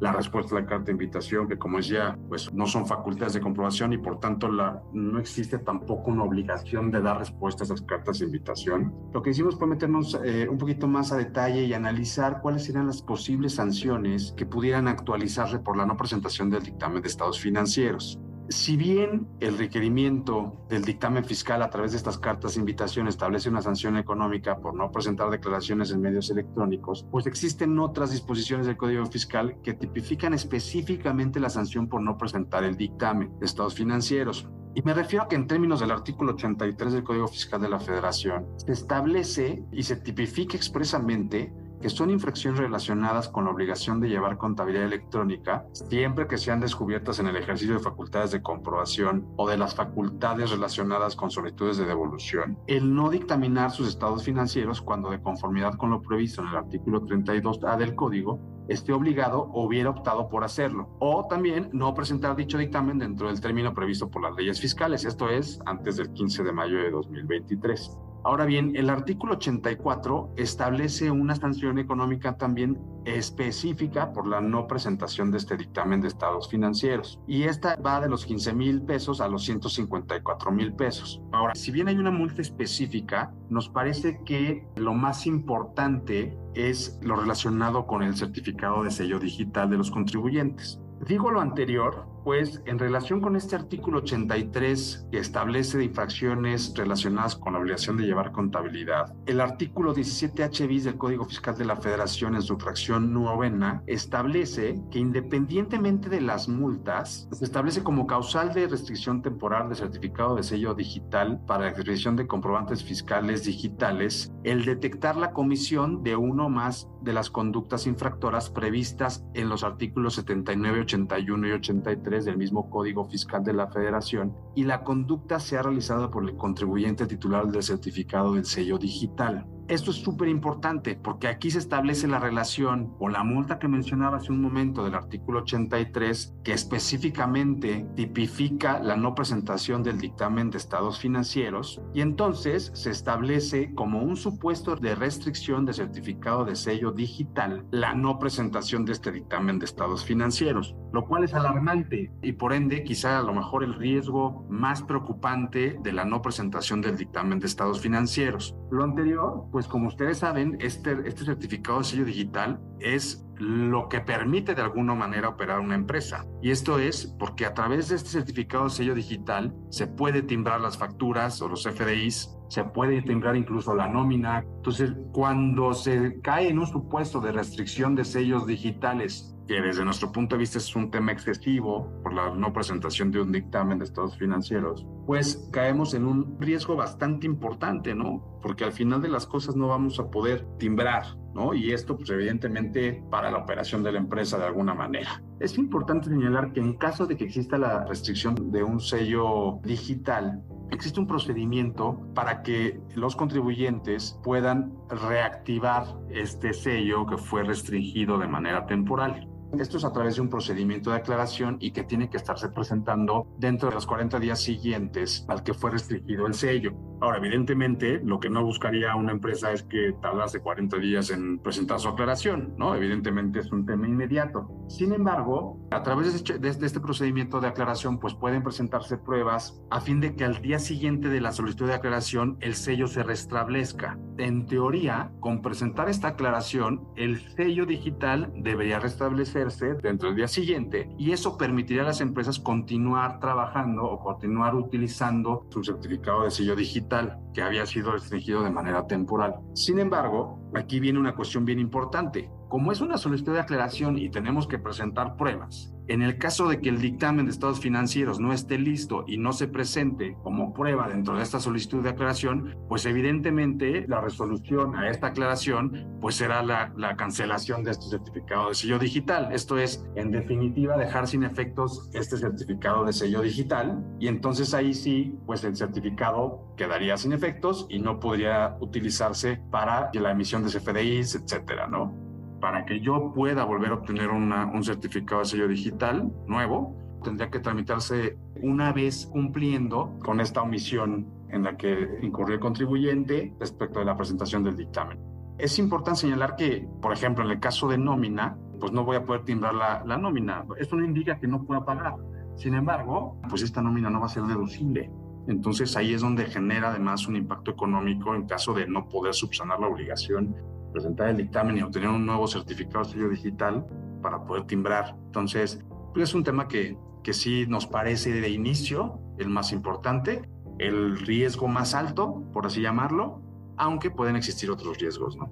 la 0.00 0.12
respuesta 0.12 0.56
a 0.56 0.60
la 0.60 0.66
carta 0.66 0.86
de 0.86 0.92
invitación, 0.92 1.48
que 1.48 1.58
como 1.58 1.78
decía, 1.78 2.18
pues 2.28 2.52
no 2.52 2.66
son 2.66 2.86
facultades 2.86 3.34
de 3.34 3.40
comprobación 3.40 3.92
y 3.92 3.98
por 3.98 4.20
tanto 4.20 4.48
la, 4.48 4.82
no 4.92 5.18
existe 5.18 5.58
tampoco 5.58 6.10
una 6.10 6.24
obligación 6.24 6.90
de 6.90 7.00
dar 7.00 7.18
respuesta 7.18 7.64
a 7.64 7.66
esas 7.66 7.82
cartas 7.82 8.18
de 8.18 8.26
invitación. 8.26 8.94
Lo 9.12 9.22
que 9.22 9.30
hicimos 9.30 9.58
fue 9.58 9.66
meternos 9.66 10.18
eh, 10.24 10.48
un 10.48 10.58
poquito 10.58 10.86
más 10.86 11.12
a 11.12 11.16
detalle 11.16 11.64
y 11.64 11.74
analizar 11.74 12.40
cuáles 12.40 12.64
serían 12.64 12.86
las 12.86 13.02
posibles 13.02 13.54
sanciones 13.54 14.34
que 14.36 14.46
pudieran 14.46 14.88
actualizarse 14.88 15.58
por 15.58 15.76
la 15.76 15.86
no 15.86 15.96
presentación 15.96 16.50
del 16.50 16.62
dictamen 16.62 17.02
de 17.02 17.08
estados 17.08 17.40
financieros. 17.40 18.18
Si 18.52 18.76
bien 18.76 19.28
el 19.40 19.56
requerimiento 19.56 20.66
del 20.68 20.84
dictamen 20.84 21.24
fiscal 21.24 21.62
a 21.62 21.70
través 21.70 21.92
de 21.92 21.96
estas 21.96 22.18
cartas 22.18 22.54
de 22.54 22.60
invitación 22.60 23.08
establece 23.08 23.48
una 23.48 23.62
sanción 23.62 23.96
económica 23.96 24.58
por 24.58 24.74
no 24.74 24.92
presentar 24.92 25.30
declaraciones 25.30 25.90
en 25.90 26.02
medios 26.02 26.30
electrónicos, 26.30 27.06
pues 27.10 27.26
existen 27.26 27.78
otras 27.78 28.10
disposiciones 28.10 28.66
del 28.66 28.76
Código 28.76 29.06
Fiscal 29.06 29.56
que 29.62 29.72
tipifican 29.72 30.34
específicamente 30.34 31.40
la 31.40 31.48
sanción 31.48 31.88
por 31.88 32.02
no 32.02 32.18
presentar 32.18 32.62
el 32.62 32.76
dictamen 32.76 33.32
de 33.40 33.46
estados 33.46 33.74
financieros. 33.74 34.46
Y 34.74 34.82
me 34.82 34.92
refiero 34.92 35.24
a 35.24 35.28
que 35.28 35.36
en 35.36 35.46
términos 35.46 35.80
del 35.80 35.90
artículo 35.90 36.32
83 36.32 36.92
del 36.92 37.04
Código 37.04 37.28
Fiscal 37.28 37.62
de 37.62 37.70
la 37.70 37.80
Federación, 37.80 38.48
se 38.58 38.72
establece 38.72 39.64
y 39.72 39.82
se 39.82 39.96
tipifica 39.96 40.58
expresamente 40.58 41.54
que 41.82 41.90
son 41.90 42.08
infracciones 42.08 42.60
relacionadas 42.60 43.28
con 43.28 43.44
la 43.44 43.50
obligación 43.50 44.00
de 44.00 44.08
llevar 44.08 44.38
contabilidad 44.38 44.86
electrónica 44.86 45.66
siempre 45.72 46.26
que 46.26 46.38
sean 46.38 46.60
descubiertas 46.60 47.18
en 47.18 47.26
el 47.26 47.36
ejercicio 47.36 47.74
de 47.74 47.80
facultades 47.80 48.30
de 48.30 48.40
comprobación 48.40 49.26
o 49.36 49.48
de 49.48 49.58
las 49.58 49.74
facultades 49.74 50.50
relacionadas 50.50 51.16
con 51.16 51.30
solicitudes 51.30 51.76
de 51.76 51.84
devolución. 51.84 52.58
El 52.66 52.94
no 52.94 53.10
dictaminar 53.10 53.72
sus 53.72 53.88
estados 53.88 54.24
financieros 54.24 54.80
cuando 54.80 55.10
de 55.10 55.20
conformidad 55.20 55.74
con 55.74 55.90
lo 55.90 56.00
previsto 56.00 56.40
en 56.40 56.48
el 56.48 56.56
artículo 56.56 57.02
32A 57.02 57.76
del 57.76 57.94
código 57.94 58.40
esté 58.68 58.92
obligado 58.92 59.50
o 59.52 59.64
hubiera 59.64 59.90
optado 59.90 60.28
por 60.28 60.44
hacerlo. 60.44 60.88
O 61.00 61.26
también 61.28 61.68
no 61.72 61.94
presentar 61.94 62.36
dicho 62.36 62.58
dictamen 62.58 62.98
dentro 62.98 63.26
del 63.26 63.40
término 63.40 63.74
previsto 63.74 64.08
por 64.08 64.22
las 64.22 64.34
leyes 64.36 64.60
fiscales, 64.60 65.04
esto 65.04 65.28
es, 65.28 65.60
antes 65.66 65.96
del 65.96 66.12
15 66.12 66.44
de 66.44 66.52
mayo 66.52 66.78
de 66.78 66.90
2023. 66.90 67.98
Ahora 68.24 68.44
bien, 68.44 68.76
el 68.76 68.88
artículo 68.88 69.34
84 69.34 70.34
establece 70.36 71.10
una 71.10 71.34
sanción 71.34 71.78
económica 71.78 72.36
también 72.36 72.78
específica 73.04 74.12
por 74.12 74.28
la 74.28 74.40
no 74.40 74.68
presentación 74.68 75.32
de 75.32 75.38
este 75.38 75.56
dictamen 75.56 76.00
de 76.00 76.08
estados 76.08 76.48
financieros. 76.48 77.20
Y 77.26 77.42
esta 77.44 77.74
va 77.76 78.00
de 78.00 78.08
los 78.08 78.24
15 78.24 78.52
mil 78.52 78.82
pesos 78.82 79.20
a 79.20 79.26
los 79.26 79.44
154 79.44 80.52
mil 80.52 80.72
pesos. 80.74 81.20
Ahora, 81.32 81.54
si 81.56 81.72
bien 81.72 81.88
hay 81.88 81.96
una 81.96 82.12
multa 82.12 82.42
específica, 82.42 83.34
nos 83.50 83.68
parece 83.68 84.20
que 84.24 84.66
lo 84.76 84.94
más 84.94 85.26
importante 85.26 86.38
es 86.54 87.00
lo 87.02 87.16
relacionado 87.16 87.86
con 87.86 88.04
el 88.04 88.14
certificado 88.14 88.84
de 88.84 88.92
sello 88.92 89.18
digital 89.18 89.68
de 89.68 89.78
los 89.78 89.90
contribuyentes. 89.90 90.80
Digo 91.08 91.32
lo 91.32 91.40
anterior 91.40 92.06
pues 92.24 92.62
en 92.66 92.78
relación 92.78 93.20
con 93.20 93.36
este 93.36 93.56
artículo 93.56 93.98
83 93.98 95.08
que 95.10 95.18
establece 95.18 95.82
infracciones 95.82 96.72
relacionadas 96.76 97.36
con 97.36 97.52
la 97.52 97.58
obligación 97.58 97.96
de 97.96 98.04
llevar 98.04 98.32
contabilidad, 98.32 99.14
el 99.26 99.40
artículo 99.40 99.94
17H 99.94 100.66
bis 100.68 100.84
del 100.84 100.96
Código 100.96 101.24
Fiscal 101.24 101.56
de 101.56 101.64
la 101.64 101.76
Federación 101.76 102.34
en 102.34 102.42
su 102.42 102.58
fracción 102.58 103.12
novena 103.12 103.82
establece 103.86 104.80
que 104.90 104.98
independientemente 104.98 106.08
de 106.08 106.20
las 106.20 106.48
multas, 106.48 107.28
se 107.32 107.44
establece 107.44 107.82
como 107.82 108.06
causal 108.06 108.52
de 108.52 108.68
restricción 108.68 109.22
temporal 109.22 109.68
de 109.68 109.74
certificado 109.74 110.36
de 110.36 110.42
sello 110.42 110.74
digital 110.74 111.40
para 111.46 111.64
la 111.64 111.70
expedición 111.70 112.16
de 112.16 112.26
comprobantes 112.26 112.82
fiscales 112.84 113.44
digitales 113.44 114.32
el 114.44 114.64
detectar 114.64 115.16
la 115.16 115.32
comisión 115.32 116.02
de 116.02 116.16
uno 116.16 116.46
o 116.46 116.48
más 116.48 116.88
de 117.02 117.12
las 117.12 117.30
conductas 117.30 117.86
infractoras 117.86 118.50
previstas 118.50 119.24
en 119.34 119.48
los 119.48 119.64
artículos 119.64 120.14
79, 120.14 120.82
81 120.82 121.48
y 121.48 121.52
83 121.52 122.11
del 122.20 122.36
mismo 122.36 122.68
Código 122.68 123.04
Fiscal 123.04 123.42
de 123.42 123.54
la 123.54 123.68
Federación 123.68 124.36
y 124.54 124.64
la 124.64 124.84
conducta 124.84 125.40
sea 125.40 125.62
realizada 125.62 126.10
por 126.10 126.24
el 126.24 126.36
contribuyente 126.36 127.06
titular 127.06 127.48
del 127.48 127.62
certificado 127.62 128.34
del 128.34 128.44
sello 128.44 128.78
digital. 128.78 129.46
Esto 129.72 129.90
es 129.90 129.96
súper 129.96 130.28
importante 130.28 131.00
porque 131.02 131.28
aquí 131.28 131.50
se 131.50 131.58
establece 131.58 132.06
la 132.06 132.18
relación 132.18 132.94
o 132.98 133.08
la 133.08 133.24
multa 133.24 133.58
que 133.58 133.68
mencionaba 133.68 134.18
hace 134.18 134.30
un 134.30 134.42
momento 134.42 134.84
del 134.84 134.94
artículo 134.94 135.38
83 135.38 136.34
que 136.44 136.52
específicamente 136.52 137.86
tipifica 137.96 138.80
la 138.80 138.96
no 138.96 139.14
presentación 139.14 139.82
del 139.82 139.96
dictamen 139.96 140.50
de 140.50 140.58
estados 140.58 140.98
financieros 140.98 141.80
y 141.94 142.02
entonces 142.02 142.70
se 142.74 142.90
establece 142.90 143.72
como 143.72 144.02
un 144.02 144.18
supuesto 144.18 144.76
de 144.76 144.94
restricción 144.94 145.64
de 145.64 145.72
certificado 145.72 146.44
de 146.44 146.54
sello 146.54 146.92
digital 146.92 147.64
la 147.70 147.94
no 147.94 148.18
presentación 148.18 148.84
de 148.84 148.92
este 148.92 149.10
dictamen 149.10 149.58
de 149.58 149.64
estados 149.64 150.04
financieros, 150.04 150.76
lo 150.92 151.06
cual 151.06 151.24
es 151.24 151.32
alarmante 151.32 152.12
y 152.20 152.32
por 152.32 152.52
ende 152.52 152.84
quizá 152.84 153.18
a 153.18 153.22
lo 153.22 153.32
mejor 153.32 153.64
el 153.64 153.72
riesgo 153.72 154.44
más 154.50 154.82
preocupante 154.82 155.78
de 155.82 155.92
la 155.92 156.04
no 156.04 156.20
presentación 156.20 156.82
del 156.82 156.98
dictamen 156.98 157.38
de 157.38 157.46
estados 157.46 157.80
financieros. 157.80 158.54
Lo 158.70 158.84
anterior 158.84 159.46
pues 159.50 159.61
como 159.66 159.88
ustedes 159.88 160.18
saben, 160.18 160.56
este, 160.60 160.96
este 161.06 161.24
certificado 161.24 161.78
de 161.78 161.84
sello 161.84 162.04
digital 162.04 162.60
es 162.80 163.24
lo 163.42 163.88
que 163.88 164.00
permite 164.00 164.54
de 164.54 164.62
alguna 164.62 164.94
manera 164.94 165.30
operar 165.30 165.58
una 165.58 165.74
empresa. 165.74 166.24
Y 166.40 166.52
esto 166.52 166.78
es 166.78 167.06
porque 167.18 167.44
a 167.44 167.54
través 167.54 167.88
de 167.88 167.96
este 167.96 168.10
certificado 168.10 168.64
de 168.64 168.70
sello 168.70 168.94
digital 168.94 169.52
se 169.68 169.88
puede 169.88 170.22
timbrar 170.22 170.60
las 170.60 170.78
facturas 170.78 171.42
o 171.42 171.48
los 171.48 171.64
FDIs, 171.64 172.38
se 172.48 172.62
puede 172.64 173.02
timbrar 173.02 173.34
incluso 173.34 173.74
la 173.74 173.88
nómina. 173.88 174.44
Entonces, 174.56 174.92
cuando 175.12 175.74
se 175.74 176.20
cae 176.20 176.50
en 176.50 176.60
un 176.60 176.68
supuesto 176.68 177.20
de 177.20 177.32
restricción 177.32 177.96
de 177.96 178.04
sellos 178.04 178.46
digitales 178.46 179.34
que 179.48 179.60
desde 179.60 179.84
nuestro 179.84 180.12
punto 180.12 180.36
de 180.36 180.40
vista 180.40 180.58
es 180.58 180.76
un 180.76 180.92
tema 180.92 181.10
excesivo 181.10 181.90
por 182.04 182.14
la 182.14 182.32
no 182.32 182.52
presentación 182.52 183.10
de 183.10 183.20
un 183.20 183.32
dictamen 183.32 183.78
de 183.78 183.86
estados 183.86 184.16
financieros, 184.16 184.86
pues 185.04 185.48
caemos 185.52 185.94
en 185.94 186.04
un 186.04 186.36
riesgo 186.38 186.76
bastante 186.76 187.26
importante, 187.26 187.92
¿no? 187.92 188.38
Porque 188.40 188.62
al 188.62 188.72
final 188.72 189.02
de 189.02 189.08
las 189.08 189.26
cosas 189.26 189.56
no 189.56 189.66
vamos 189.66 189.98
a 189.98 190.10
poder 190.10 190.46
timbrar, 190.58 191.04
¿no? 191.34 191.54
Y 191.54 191.72
esto, 191.72 191.96
pues 191.96 192.10
evidentemente, 192.10 193.02
para 193.10 193.30
la 193.30 193.38
operación 193.38 193.82
de 193.82 193.92
la 193.92 193.98
empresa 193.98 194.38
de 194.38 194.44
alguna 194.44 194.74
manera. 194.74 195.22
Es 195.40 195.58
importante 195.58 196.08
señalar 196.08 196.52
que 196.52 196.60
en 196.60 196.74
caso 196.74 197.06
de 197.06 197.16
que 197.16 197.24
exista 197.24 197.58
la 197.58 197.84
restricción 197.84 198.52
de 198.52 198.62
un 198.62 198.80
sello 198.80 199.58
digital, 199.64 200.42
existe 200.70 201.00
un 201.00 201.06
procedimiento 201.06 202.00
para 202.14 202.42
que 202.42 202.80
los 202.94 203.16
contribuyentes 203.16 204.18
puedan 204.22 204.72
reactivar 204.88 205.84
este 206.10 206.52
sello 206.52 207.06
que 207.06 207.18
fue 207.18 207.42
restringido 207.42 208.18
de 208.18 208.26
manera 208.26 208.66
temporal. 208.66 209.28
Esto 209.58 209.76
es 209.76 209.84
a 209.84 209.92
través 209.92 210.16
de 210.16 210.22
un 210.22 210.30
procedimiento 210.30 210.90
de 210.90 210.96
aclaración 210.96 211.58
y 211.60 211.72
que 211.72 211.84
tiene 211.84 212.08
que 212.08 212.16
estarse 212.16 212.48
presentando 212.48 213.26
dentro 213.38 213.68
de 213.68 213.74
los 213.74 213.86
40 213.86 214.18
días 214.18 214.40
siguientes 214.40 215.26
al 215.28 215.42
que 215.42 215.52
fue 215.52 215.70
restringido 215.70 216.26
el 216.26 216.34
sello. 216.34 216.72
Ahora, 217.02 217.18
evidentemente, 217.18 218.00
lo 218.04 218.20
que 218.20 218.30
no 218.30 218.44
buscaría 218.44 218.94
una 218.94 219.12
empresa 219.12 219.52
es 219.52 219.64
que 219.64 219.92
tardase 220.00 220.40
40 220.40 220.78
días 220.78 221.10
en 221.10 221.38
presentar 221.40 221.80
su 221.80 221.88
aclaración, 221.88 222.54
¿no? 222.56 222.74
Evidentemente 222.76 223.40
es 223.40 223.50
un 223.50 223.66
tema 223.66 223.88
inmediato. 223.88 224.48
Sin 224.68 224.92
embargo, 224.92 225.60
a 225.72 225.82
través 225.82 226.12
de 226.12 226.16
este, 226.16 226.38
de 226.38 226.66
este 226.66 226.80
procedimiento 226.80 227.40
de 227.40 227.48
aclaración, 227.48 227.98
pues 227.98 228.14
pueden 228.14 228.42
presentarse 228.42 228.98
pruebas 228.98 229.60
a 229.70 229.80
fin 229.80 230.00
de 230.00 230.14
que 230.14 230.24
al 230.24 230.40
día 230.40 230.60
siguiente 230.60 231.08
de 231.08 231.20
la 231.20 231.32
solicitud 231.32 231.66
de 231.66 231.74
aclaración 231.74 232.38
el 232.40 232.54
sello 232.54 232.86
se 232.86 233.02
restablezca. 233.02 233.98
En 234.16 234.46
teoría, 234.46 235.10
con 235.20 235.42
presentar 235.42 235.88
esta 235.88 236.08
aclaración, 236.08 236.86
el 236.96 237.18
sello 237.32 237.66
digital 237.66 238.32
debería 238.36 238.78
restablecer 238.78 239.41
dentro 239.82 240.08
del 240.08 240.16
día 240.16 240.28
siguiente 240.28 240.88
y 240.98 241.12
eso 241.12 241.36
permitiría 241.36 241.82
a 241.82 241.86
las 241.86 242.00
empresas 242.00 242.38
continuar 242.38 243.18
trabajando 243.20 243.84
o 243.84 243.98
continuar 243.98 244.54
utilizando 244.54 245.46
su 245.50 245.62
certificado 245.64 246.24
de 246.24 246.30
sello 246.30 246.54
digital 246.54 247.18
que 247.34 247.42
había 247.42 247.66
sido 247.66 247.92
restringido 247.92 248.42
de 248.42 248.50
manera 248.50 248.86
temporal. 248.86 249.36
Sin 249.54 249.78
embargo, 249.78 250.38
aquí 250.54 250.80
viene 250.80 250.98
una 250.98 251.14
cuestión 251.14 251.44
bien 251.44 251.58
importante. 251.58 252.30
Como 252.48 252.70
es 252.70 252.80
una 252.80 252.98
solicitud 252.98 253.32
de 253.32 253.40
aclaración 253.40 253.98
y 253.98 254.10
tenemos 254.10 254.46
que 254.46 254.58
presentar 254.58 255.16
pruebas, 255.16 255.71
en 255.88 256.02
el 256.02 256.18
caso 256.18 256.48
de 256.48 256.60
que 256.60 256.68
el 256.68 256.80
dictamen 256.80 257.26
de 257.26 257.32
estados 257.32 257.60
financieros 257.60 258.20
no 258.20 258.32
esté 258.32 258.58
listo 258.58 259.04
y 259.06 259.18
no 259.18 259.32
se 259.32 259.48
presente 259.48 260.16
como 260.22 260.52
prueba 260.52 260.88
dentro 260.88 261.16
de 261.16 261.22
esta 261.22 261.40
solicitud 261.40 261.82
de 261.82 261.90
aclaración, 261.90 262.56
pues 262.68 262.86
evidentemente 262.86 263.86
la 263.88 264.00
resolución 264.00 264.76
a 264.76 264.90
esta 264.90 265.08
aclaración 265.08 265.98
pues 266.00 266.16
será 266.16 266.42
la, 266.42 266.72
la 266.76 266.96
cancelación 266.96 267.64
de 267.64 267.72
este 267.72 267.86
certificado 267.86 268.48
de 268.48 268.54
sello 268.54 268.78
digital. 268.78 269.32
Esto 269.32 269.58
es, 269.58 269.84
en 269.96 270.10
definitiva, 270.10 270.76
dejar 270.76 271.06
sin 271.06 271.24
efectos 271.24 271.90
este 271.92 272.16
certificado 272.16 272.84
de 272.84 272.92
sello 272.92 273.20
digital 273.20 273.84
y 273.98 274.08
entonces 274.08 274.54
ahí 274.54 274.74
sí, 274.74 275.16
pues 275.26 275.44
el 275.44 275.56
certificado 275.56 276.54
quedaría 276.56 276.96
sin 276.96 277.12
efectos 277.12 277.66
y 277.68 277.78
no 277.78 278.00
podría 278.00 278.56
utilizarse 278.60 279.40
para 279.50 279.90
la 279.94 280.10
emisión 280.10 280.44
de 280.44 280.50
CFDIs, 280.50 281.14
etcétera, 281.16 281.66
¿no? 281.66 282.01
Para 282.42 282.66
que 282.66 282.80
yo 282.80 283.12
pueda 283.14 283.44
volver 283.44 283.70
a 283.70 283.74
obtener 283.74 284.10
un 284.10 284.64
certificado 284.64 285.20
de 285.20 285.26
sello 285.26 285.46
digital 285.46 286.12
nuevo, 286.26 286.76
tendría 287.04 287.30
que 287.30 287.38
tramitarse 287.38 288.18
una 288.42 288.72
vez 288.72 289.06
cumpliendo 289.06 289.96
con 290.04 290.18
esta 290.20 290.42
omisión 290.42 291.06
en 291.28 291.44
la 291.44 291.56
que 291.56 292.00
incurrió 292.02 292.34
el 292.34 292.40
contribuyente 292.40 293.32
respecto 293.38 293.78
de 293.78 293.84
la 293.84 293.96
presentación 293.96 294.42
del 294.42 294.56
dictamen. 294.56 294.98
Es 295.38 295.56
importante 295.60 296.00
señalar 296.00 296.34
que, 296.34 296.66
por 296.80 296.92
ejemplo, 296.92 297.24
en 297.24 297.30
el 297.30 297.38
caso 297.38 297.68
de 297.68 297.78
nómina, 297.78 298.36
pues 298.58 298.72
no 298.72 298.84
voy 298.84 298.96
a 298.96 299.04
poder 299.04 299.22
timbrar 299.22 299.54
la, 299.54 299.84
la 299.86 299.96
nómina. 299.96 300.44
Esto 300.58 300.74
no 300.74 300.84
indica 300.84 301.20
que 301.20 301.28
no 301.28 301.44
pueda 301.44 301.64
pagar. 301.64 301.94
Sin 302.34 302.54
embargo, 302.54 303.20
pues 303.30 303.42
esta 303.42 303.62
nómina 303.62 303.88
no 303.88 304.00
va 304.00 304.06
a 304.06 304.08
ser 304.08 304.24
deducible. 304.24 304.90
Entonces 305.28 305.76
ahí 305.76 305.94
es 305.94 306.00
donde 306.00 306.26
genera 306.26 306.70
además 306.70 307.06
un 307.06 307.14
impacto 307.14 307.52
económico 307.52 308.16
en 308.16 308.26
caso 308.26 308.52
de 308.52 308.66
no 308.66 308.88
poder 308.88 309.14
subsanar 309.14 309.60
la 309.60 309.68
obligación 309.68 310.34
presentar 310.72 311.08
el 311.08 311.16
dictamen 311.16 311.58
y 311.58 311.62
obtener 311.62 311.88
un 311.88 312.06
nuevo 312.06 312.26
certificado 312.26 312.84
de 312.84 312.90
sello 312.90 313.08
digital 313.08 313.66
para 314.02 314.24
poder 314.24 314.44
timbrar. 314.44 314.96
Entonces, 315.06 315.60
pues 315.92 316.08
es 316.08 316.14
un 316.14 316.24
tema 316.24 316.48
que, 316.48 316.76
que 317.02 317.12
sí 317.12 317.46
nos 317.48 317.66
parece 317.66 318.12
de 318.12 318.28
inicio 318.28 318.98
el 319.18 319.28
más 319.28 319.52
importante, 319.52 320.28
el 320.58 320.98
riesgo 320.98 321.48
más 321.48 321.74
alto, 321.74 322.22
por 322.32 322.46
así 322.46 322.60
llamarlo, 322.60 323.20
aunque 323.56 323.90
pueden 323.90 324.16
existir 324.16 324.50
otros 324.50 324.78
riesgos, 324.78 325.16
¿no? 325.16 325.30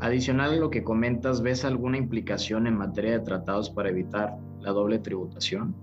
Adicional 0.00 0.52
a 0.52 0.56
lo 0.56 0.70
que 0.70 0.84
comentas, 0.84 1.42
¿ves 1.42 1.64
alguna 1.64 1.96
implicación 1.96 2.66
en 2.66 2.76
materia 2.76 3.12
de 3.12 3.20
tratados 3.20 3.70
para 3.70 3.88
evitar 3.88 4.36
la 4.60 4.70
doble 4.70 5.00
tributación? 5.00 5.74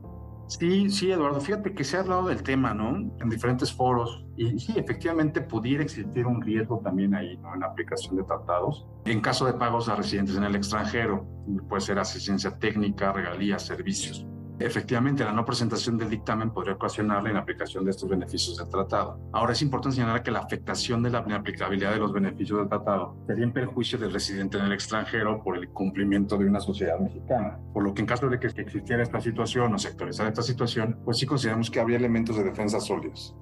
Sí, 0.48 0.90
sí, 0.90 1.12
Eduardo, 1.12 1.42
fíjate 1.42 1.74
que 1.74 1.84
se 1.84 1.98
ha 1.98 2.02
hablado 2.02 2.28
del 2.28 2.44
tema, 2.44 2.74
¿no? 2.74 2.90
En 3.20 3.30
diferentes 3.30 3.74
foros. 3.74 4.26
Y 4.38 4.60
sí, 4.60 4.74
efectivamente 4.76 5.42
pudiera 5.42 5.84
existir 5.84 6.26
un 6.28 6.42
riesgo 6.42 6.80
también 6.84 7.16
ahí, 7.16 7.38
¿no? 7.38 7.54
En 7.54 7.62
la 7.62 7.68
aplicación 7.68 8.16
de 8.16 8.24
tratados. 8.24 8.86
En 9.06 9.22
caso 9.22 9.46
de 9.46 9.54
pagos 9.54 9.90
a 9.90 9.96
residentes 9.96 10.36
en 10.36 10.44
el 10.44 10.56
extranjero, 10.56 11.26
puede 11.68 11.82
ser 11.82 12.00
asistencia 12.00 12.58
técnica, 12.60 13.12
regalías, 13.12 13.66
servicios. 13.66 14.26
Efectivamente, 14.60 15.24
la 15.26 15.34
no 15.34 15.44
presentación 15.44 15.98
del 15.98 16.10
dictamen 16.10 16.52
podría 16.52 16.76
ocasionar 16.76 17.22
la 17.24 17.32
inaplicación 17.32 17.84
de 17.84 17.92
estos 17.92 18.10
beneficios 18.10 18.58
del 18.58 18.70
tratado. 18.70 19.20
Ahora 19.34 19.52
es 19.52 19.62
importante 19.62 19.98
señalar 19.98 20.24
que 20.24 20.32
la 20.32 20.40
afectación 20.40 21.04
de 21.04 21.10
la 21.10 21.24
inaplicabilidad 21.26 21.92
de 21.92 22.00
los 22.00 22.14
beneficios 22.14 22.60
del 22.60 22.70
tratado 22.70 23.18
sería 23.28 23.44
en 23.44 23.52
perjuicio 23.52 23.98
del 23.98 24.14
residente 24.14 24.58
en 24.58 24.66
el 24.66 24.72
extranjero 24.72 25.44
por 25.44 25.58
el 25.58 25.70
cumplimiento 25.70 26.38
de 26.38 26.46
una 26.46 26.62
sociedad 26.62 26.98
mexicana. 27.00 27.60
Por 27.74 27.84
lo 27.84 27.94
que 27.94 28.02
en 28.02 28.08
caso 28.08 28.30
de 28.30 28.40
que 28.40 28.48
existiera 28.48 29.04
esta 29.04 29.20
situación 29.20 29.74
o 29.74 29.78
sectorizar 29.78 30.28
esta 30.28 30.42
situación, 30.42 31.00
pues 31.04 31.18
sí 31.18 31.26
consideramos 31.26 31.70
que 31.70 31.82
habría 31.82 31.98
elementos 31.98 32.38
de 32.38 32.46
defensa 32.46 32.80
sólidos. 32.80 33.36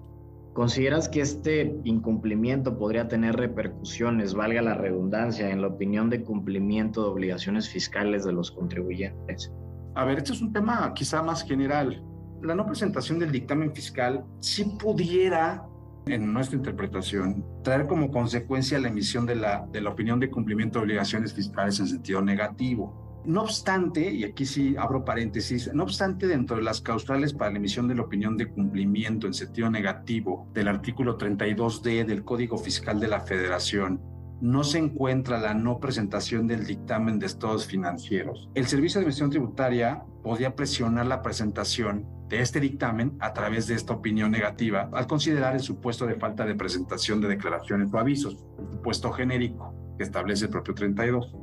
¿Consideras 0.54 1.10
que 1.10 1.22
este 1.22 1.80
incumplimiento 1.84 2.78
podría 2.78 3.08
tener 3.08 3.36
repercusiones, 3.36 4.36
valga 4.36 4.62
la 4.62 4.76
redundancia, 4.76 5.50
en 5.50 5.62
la 5.62 5.68
opinión 5.68 6.12
de 6.12 6.24
cumplimiento 6.24 7.02
de 7.04 7.10
obligaciones 7.10 7.70
fiscales 7.70 8.24
de 8.24 8.34
los 8.34 8.52
contribuyentes? 8.52 9.52
A 9.96 10.06
ver, 10.06 10.18
este 10.18 10.34
es 10.34 10.42
un 10.42 10.52
tema 10.52 10.92
quizá 10.94 11.22
más 11.22 11.44
general. 11.44 12.04
La 12.42 12.56
no 12.56 12.66
presentación 12.66 13.20
del 13.20 13.32
dictamen 13.32 13.74
fiscal 13.74 14.26
sí 14.40 14.66
pudiera, 14.80 15.66
en 16.08 16.34
nuestra 16.34 16.58
interpretación, 16.58 17.46
traer 17.64 17.86
como 17.86 18.10
consecuencia 18.10 18.80
la 18.80 18.88
emisión 18.88 19.26
de 19.26 19.36
la, 19.36 19.68
de 19.72 19.82
la 19.82 19.92
opinión 19.92 20.20
de 20.20 20.32
cumplimiento 20.32 20.80
de 20.80 20.86
obligaciones 20.86 21.34
fiscales 21.34 21.80
en 21.80 21.88
sentido 21.88 22.22
negativo. 22.22 23.22
No 23.26 23.44
obstante, 23.44 24.12
y 24.12 24.26
aquí 24.26 24.46
sí 24.46 24.76
abro 24.78 25.06
paréntesis, 25.06 25.72
no 25.74 25.84
obstante, 25.84 26.28
dentro 26.28 26.58
de 26.58 26.64
las 26.64 26.82
causales 26.82 27.34
para 27.34 27.52
la 27.52 27.58
emisión 27.58 27.88
de 27.88 27.96
la 27.96 28.02
opinión 28.02 28.36
de 28.36 28.48
cumplimiento 28.48 29.28
en 29.28 29.34
sentido 29.34 29.70
negativo 29.70 30.50
del 30.54 30.68
artículo 30.68 31.18
32D 31.18 32.06
del 32.06 32.26
Código 32.26 32.58
Fiscal 32.58 33.00
de 33.00 33.08
la 33.08 33.22
Federación, 33.22 34.02
no 34.44 34.66
se 34.66 34.78
encuentra 34.78 35.40
la 35.40 35.54
no 35.54 35.80
presentación 35.80 36.48
del 36.48 36.66
dictamen 36.66 37.18
de 37.18 37.28
estados 37.28 37.66
financieros. 37.66 38.50
El 38.56 38.68
Servicio 38.68 39.00
de 39.00 39.04
Administración 39.04 39.30
Tributaria 39.30 40.04
podía 40.22 40.54
presionar 40.54 41.06
la 41.06 41.22
presentación 41.22 42.06
de 42.28 42.42
este 42.42 42.60
dictamen 42.60 43.16
a 43.22 43.32
través 43.32 43.68
de 43.68 43.76
esta 43.76 43.94
opinión 43.94 44.32
negativa 44.32 44.90
al 44.92 45.08
considerar 45.08 45.54
el 45.54 45.62
supuesto 45.62 46.06
de 46.06 46.16
falta 46.16 46.46
de 46.46 46.56
presentación 46.56 47.22
de 47.22 47.30
declaraciones 47.30 47.94
o 47.94 47.98
avisos, 47.98 48.34
el 48.60 48.74
supuesto 48.74 49.14
genérico 49.14 49.74
que 49.98 50.04
establece 50.04 50.46
el 50.46 50.52
propio 50.52 50.74
32. 50.74 51.34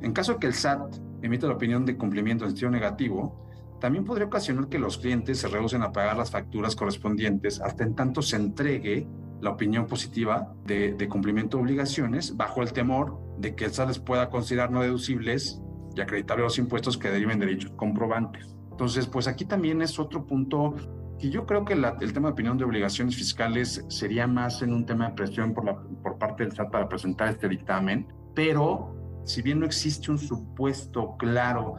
En 0.00 0.14
caso 0.14 0.32
de 0.32 0.38
que 0.38 0.46
el 0.46 0.54
SAT 0.54 0.96
emita 1.20 1.48
la 1.48 1.56
opinión 1.56 1.84
de 1.84 1.98
cumplimiento 1.98 2.44
en 2.44 2.52
sentido 2.52 2.70
negativo, 2.70 3.50
también 3.82 4.06
podría 4.06 4.28
ocasionar 4.28 4.70
que 4.70 4.78
los 4.78 4.96
clientes 4.96 5.40
se 5.40 5.48
rehúsen 5.48 5.82
a 5.82 5.92
pagar 5.92 6.16
las 6.16 6.30
facturas 6.30 6.74
correspondientes 6.74 7.60
hasta 7.60 7.84
en 7.84 7.94
tanto 7.94 8.22
se 8.22 8.36
entregue 8.36 9.06
la 9.40 9.50
opinión 9.50 9.86
positiva 9.86 10.52
de, 10.64 11.08
cumplimiento 11.08 11.56
de 11.56 11.64
obligaciones 11.64 12.36
bajo 12.36 12.62
el 12.62 12.72
temor 12.72 13.18
de 13.38 13.54
que 13.54 13.66
el 13.66 13.72
SAT 13.72 13.88
les 13.88 13.98
pueda 13.98 14.30
considerar 14.30 14.70
no 14.70 14.82
deducibles 14.82 15.60
y 15.94 16.00
acreditar 16.00 16.38
los 16.38 16.58
impuestos 16.58 16.96
que 16.96 17.10
deriven 17.10 17.38
de 17.38 17.46
dichos 17.46 17.70
comprobantes. 17.72 18.56
Entonces, 18.70 19.06
pues 19.06 19.26
aquí 19.28 19.44
también 19.44 19.82
es 19.82 19.98
otro 19.98 20.26
punto 20.26 20.74
que 21.18 21.30
yo 21.30 21.46
creo 21.46 21.64
que 21.64 21.72
el 21.72 22.12
tema 22.12 22.28
de 22.28 22.32
opinión 22.32 22.58
de 22.58 22.64
obligaciones 22.64 23.16
fiscales 23.16 23.84
sería 23.88 24.26
más 24.26 24.60
en 24.60 24.72
un 24.72 24.84
tema 24.84 25.08
de 25.08 25.14
presión 25.14 25.54
por, 25.54 25.86
por 26.02 26.18
parte 26.18 26.44
del 26.44 26.52
SAT 26.52 26.70
para 26.70 26.88
presentar 26.88 27.28
este 27.28 27.48
dictamen, 27.48 28.06
pero 28.34 28.94
si 29.24 29.42
bien 29.42 29.60
no 29.60 29.66
existe 29.66 30.10
un 30.10 30.18
supuesto 30.18 31.16
claro 31.18 31.78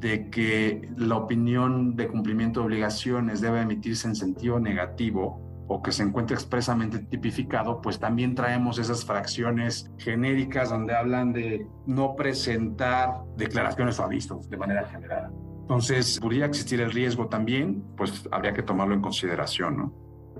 de 0.00 0.30
que 0.30 0.90
la 0.96 1.16
opinión 1.16 1.96
de 1.96 2.08
cumplimiento 2.08 2.60
de 2.60 2.66
obligaciones 2.66 3.40
debe 3.40 3.62
emitirse 3.62 4.06
en 4.06 4.14
sentido 4.14 4.60
negativo, 4.60 5.41
o 5.68 5.82
que 5.82 5.92
se 5.92 6.02
encuentre 6.02 6.34
expresamente 6.34 6.98
tipificado, 6.98 7.80
pues 7.80 7.98
también 7.98 8.34
traemos 8.34 8.78
esas 8.78 9.04
fracciones 9.04 9.90
genéricas 9.98 10.70
donde 10.70 10.94
hablan 10.94 11.32
de 11.32 11.66
no 11.86 12.14
presentar 12.14 13.22
declaraciones 13.36 13.98
o 13.98 14.04
avisos 14.04 14.50
de 14.50 14.56
manera 14.56 14.84
general. 14.88 15.32
Entonces, 15.62 16.18
podría 16.20 16.46
existir 16.46 16.80
el 16.80 16.90
riesgo 16.90 17.28
también, 17.28 17.84
pues 17.96 18.28
habría 18.32 18.52
que 18.52 18.62
tomarlo 18.62 18.94
en 18.94 19.00
consideración, 19.00 19.76
¿no? 19.76 19.94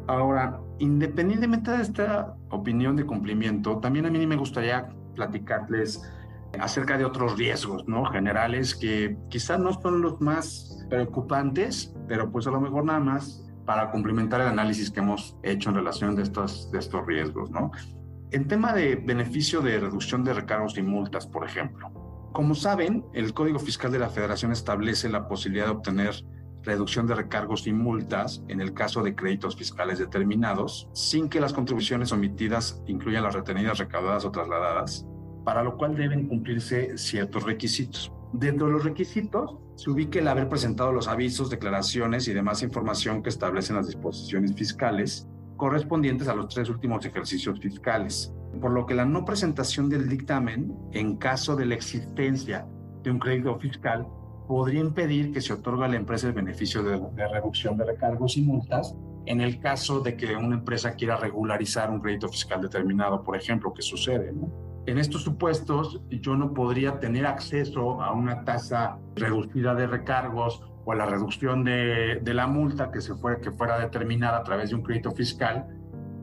Ahora, 0.09 0.61
independientemente 0.79 1.71
de 1.71 1.83
esta 1.83 2.35
opinión 2.51 2.97
de 2.97 3.07
cumplimiento, 3.07 3.79
también 3.79 4.05
a 4.07 4.11
mí 4.11 4.27
me 4.27 4.37
gustaría 4.37 4.89
platicarles 5.15 6.03
acerca 6.61 6.99
de 6.99 7.05
otros 7.05 7.39
riesgos, 7.39 7.87
¿no? 7.87 8.05
Generales 8.07 8.75
que 8.75 9.17
quizás 9.29 9.59
no 9.59 9.73
son 9.81 10.03
los 10.03 10.21
más 10.21 10.87
preocupantes, 10.91 11.95
pero 12.09 12.31
pues 12.31 12.47
a 12.47 12.51
lo 12.51 12.61
mejor 12.61 12.85
nada 12.85 13.01
más 13.01 13.43
para 13.65 13.91
complementar 13.91 14.41
el 14.41 14.49
análisis 14.49 14.91
que 14.91 15.01
hemos 15.01 15.37
hecho 15.43 15.71
en 15.71 15.77
relación 15.77 16.17
de 16.17 16.23
estos, 16.23 16.71
de 16.71 16.79
estos 16.79 17.07
riesgos. 17.07 17.51
¿no? 17.51 17.71
En 18.31 18.49
tema 18.49 18.73
de 18.73 18.97
beneficio 18.97 19.61
de 19.61 19.79
reducción 19.79 20.25
de 20.25 20.35
recargos 20.35 20.77
y 20.79 20.83
multas, 20.83 21.27
por 21.27 21.45
ejemplo. 21.45 21.91
Como 22.33 22.55
saben, 22.55 23.05
el 23.13 23.35
Código 23.35 23.59
Fiscal 23.59 23.93
de 23.93 23.99
la 23.99 24.09
Federación 24.09 24.53
establece 24.53 25.09
la 25.09 25.29
posibilidad 25.29 25.67
de 25.67 25.73
obtener 25.73 26.15
reducción 26.63 27.07
de 27.07 27.15
recargos 27.15 27.67
y 27.67 27.73
multas 27.73 28.43
en 28.49 28.61
el 28.61 28.73
caso 28.73 29.03
de 29.03 29.15
créditos 29.15 29.57
fiscales 29.57 29.99
determinados, 29.99 30.89
sin 30.95 31.29
que 31.29 31.41
las 31.41 31.53
contribuciones 31.53 32.13
omitidas 32.13 32.81
incluyan 32.87 33.25
las 33.25 33.35
retenidas, 33.35 33.79
recaudadas 33.79 34.25
o 34.25 34.31
trasladadas, 34.31 35.07
para 35.45 35.63
lo 35.63 35.77
cual 35.77 35.97
deben 35.97 36.29
cumplirse 36.29 36.97
ciertos 36.97 37.43
requisitos. 37.43 38.13
Dentro 38.33 38.67
de 38.67 38.73
los 38.73 38.85
requisitos 38.85 39.59
se 39.77 39.91
ubica 39.91 40.19
el 40.19 40.29
haber 40.29 40.49
presentado 40.49 40.91
los 40.91 41.07
avisos, 41.07 41.51
declaraciones 41.51 42.29
y 42.29 42.33
demás 42.33 42.63
información 42.63 43.23
que 43.23 43.29
establecen 43.29 43.77
las 43.77 43.87
disposiciones 43.87 44.55
fiscales 44.55 45.29
correspondientes 45.57 46.29
a 46.29 46.35
los 46.35 46.53
tres 46.53 46.71
últimos 46.71 47.05
ejercicios 47.05 47.61
fiscales, 47.61 48.33
por 48.61 48.73
lo 48.73 48.87
que 48.87 48.95
la 48.95 49.05
no 49.05 49.25
presentación 49.25 49.89
del 49.89 50.09
dictamen, 50.09 50.75
en 50.93 51.17
caso 51.17 51.55
de 51.57 51.67
la 51.67 51.75
existencia 51.75 52.67
de 53.03 53.11
un 53.11 53.19
crédito 53.19 53.59
fiscal, 53.59 54.07
podría 54.49 54.81
impedir 54.81 55.33
que 55.33 55.41
se 55.41 55.53
otorgue 55.53 55.85
a 55.85 55.89
la 55.89 55.97
empresa 55.97 56.27
el 56.27 56.33
beneficio 56.33 56.83
de, 56.83 57.29
reducción 57.29 57.77
de 57.77 57.85
recargos 57.85 58.37
y 58.37 58.43
multas 58.43 58.97
en 59.27 59.41
el 59.41 59.61
caso 59.61 60.01
de 60.01 60.17
que 60.17 60.35
una 60.35 60.57
empresa 60.57 60.95
quiera 60.95 61.17
regularizar 61.17 61.91
un 61.91 62.01
crédito 62.01 62.29
fiscal 62.29 62.61
determinado, 62.61 63.23
por 63.23 63.37
ejemplo, 63.37 63.73
que 63.73 63.83
sucede. 63.83 64.35
En 64.87 64.99
estos 64.99 65.23
supuestos, 65.23 66.01
yo 66.11 66.37
no 66.37 66.53
podría 66.53 66.99
tener 66.99 67.25
acceso 67.25 68.03
a 68.03 68.13
una 68.13 68.45
tasa 68.45 68.99
reducida 69.15 69.75
de 69.77 69.87
recargos 69.87 70.61
o 70.85 70.93
a 70.93 70.97
la 70.97 71.07
reducción 71.07 71.63
de, 71.63 72.21
la 72.25 72.49
multa 72.49 72.91
que, 72.91 73.01
se 73.01 73.15
fuera, 73.15 73.41
que 73.41 73.53
fuera 73.53 73.79
determinada 73.79 74.39
a 74.39 74.43
través 74.43 74.71
de 74.71 74.77
un 74.77 74.83
crédito 74.83 75.13
fiscal, 75.13 75.69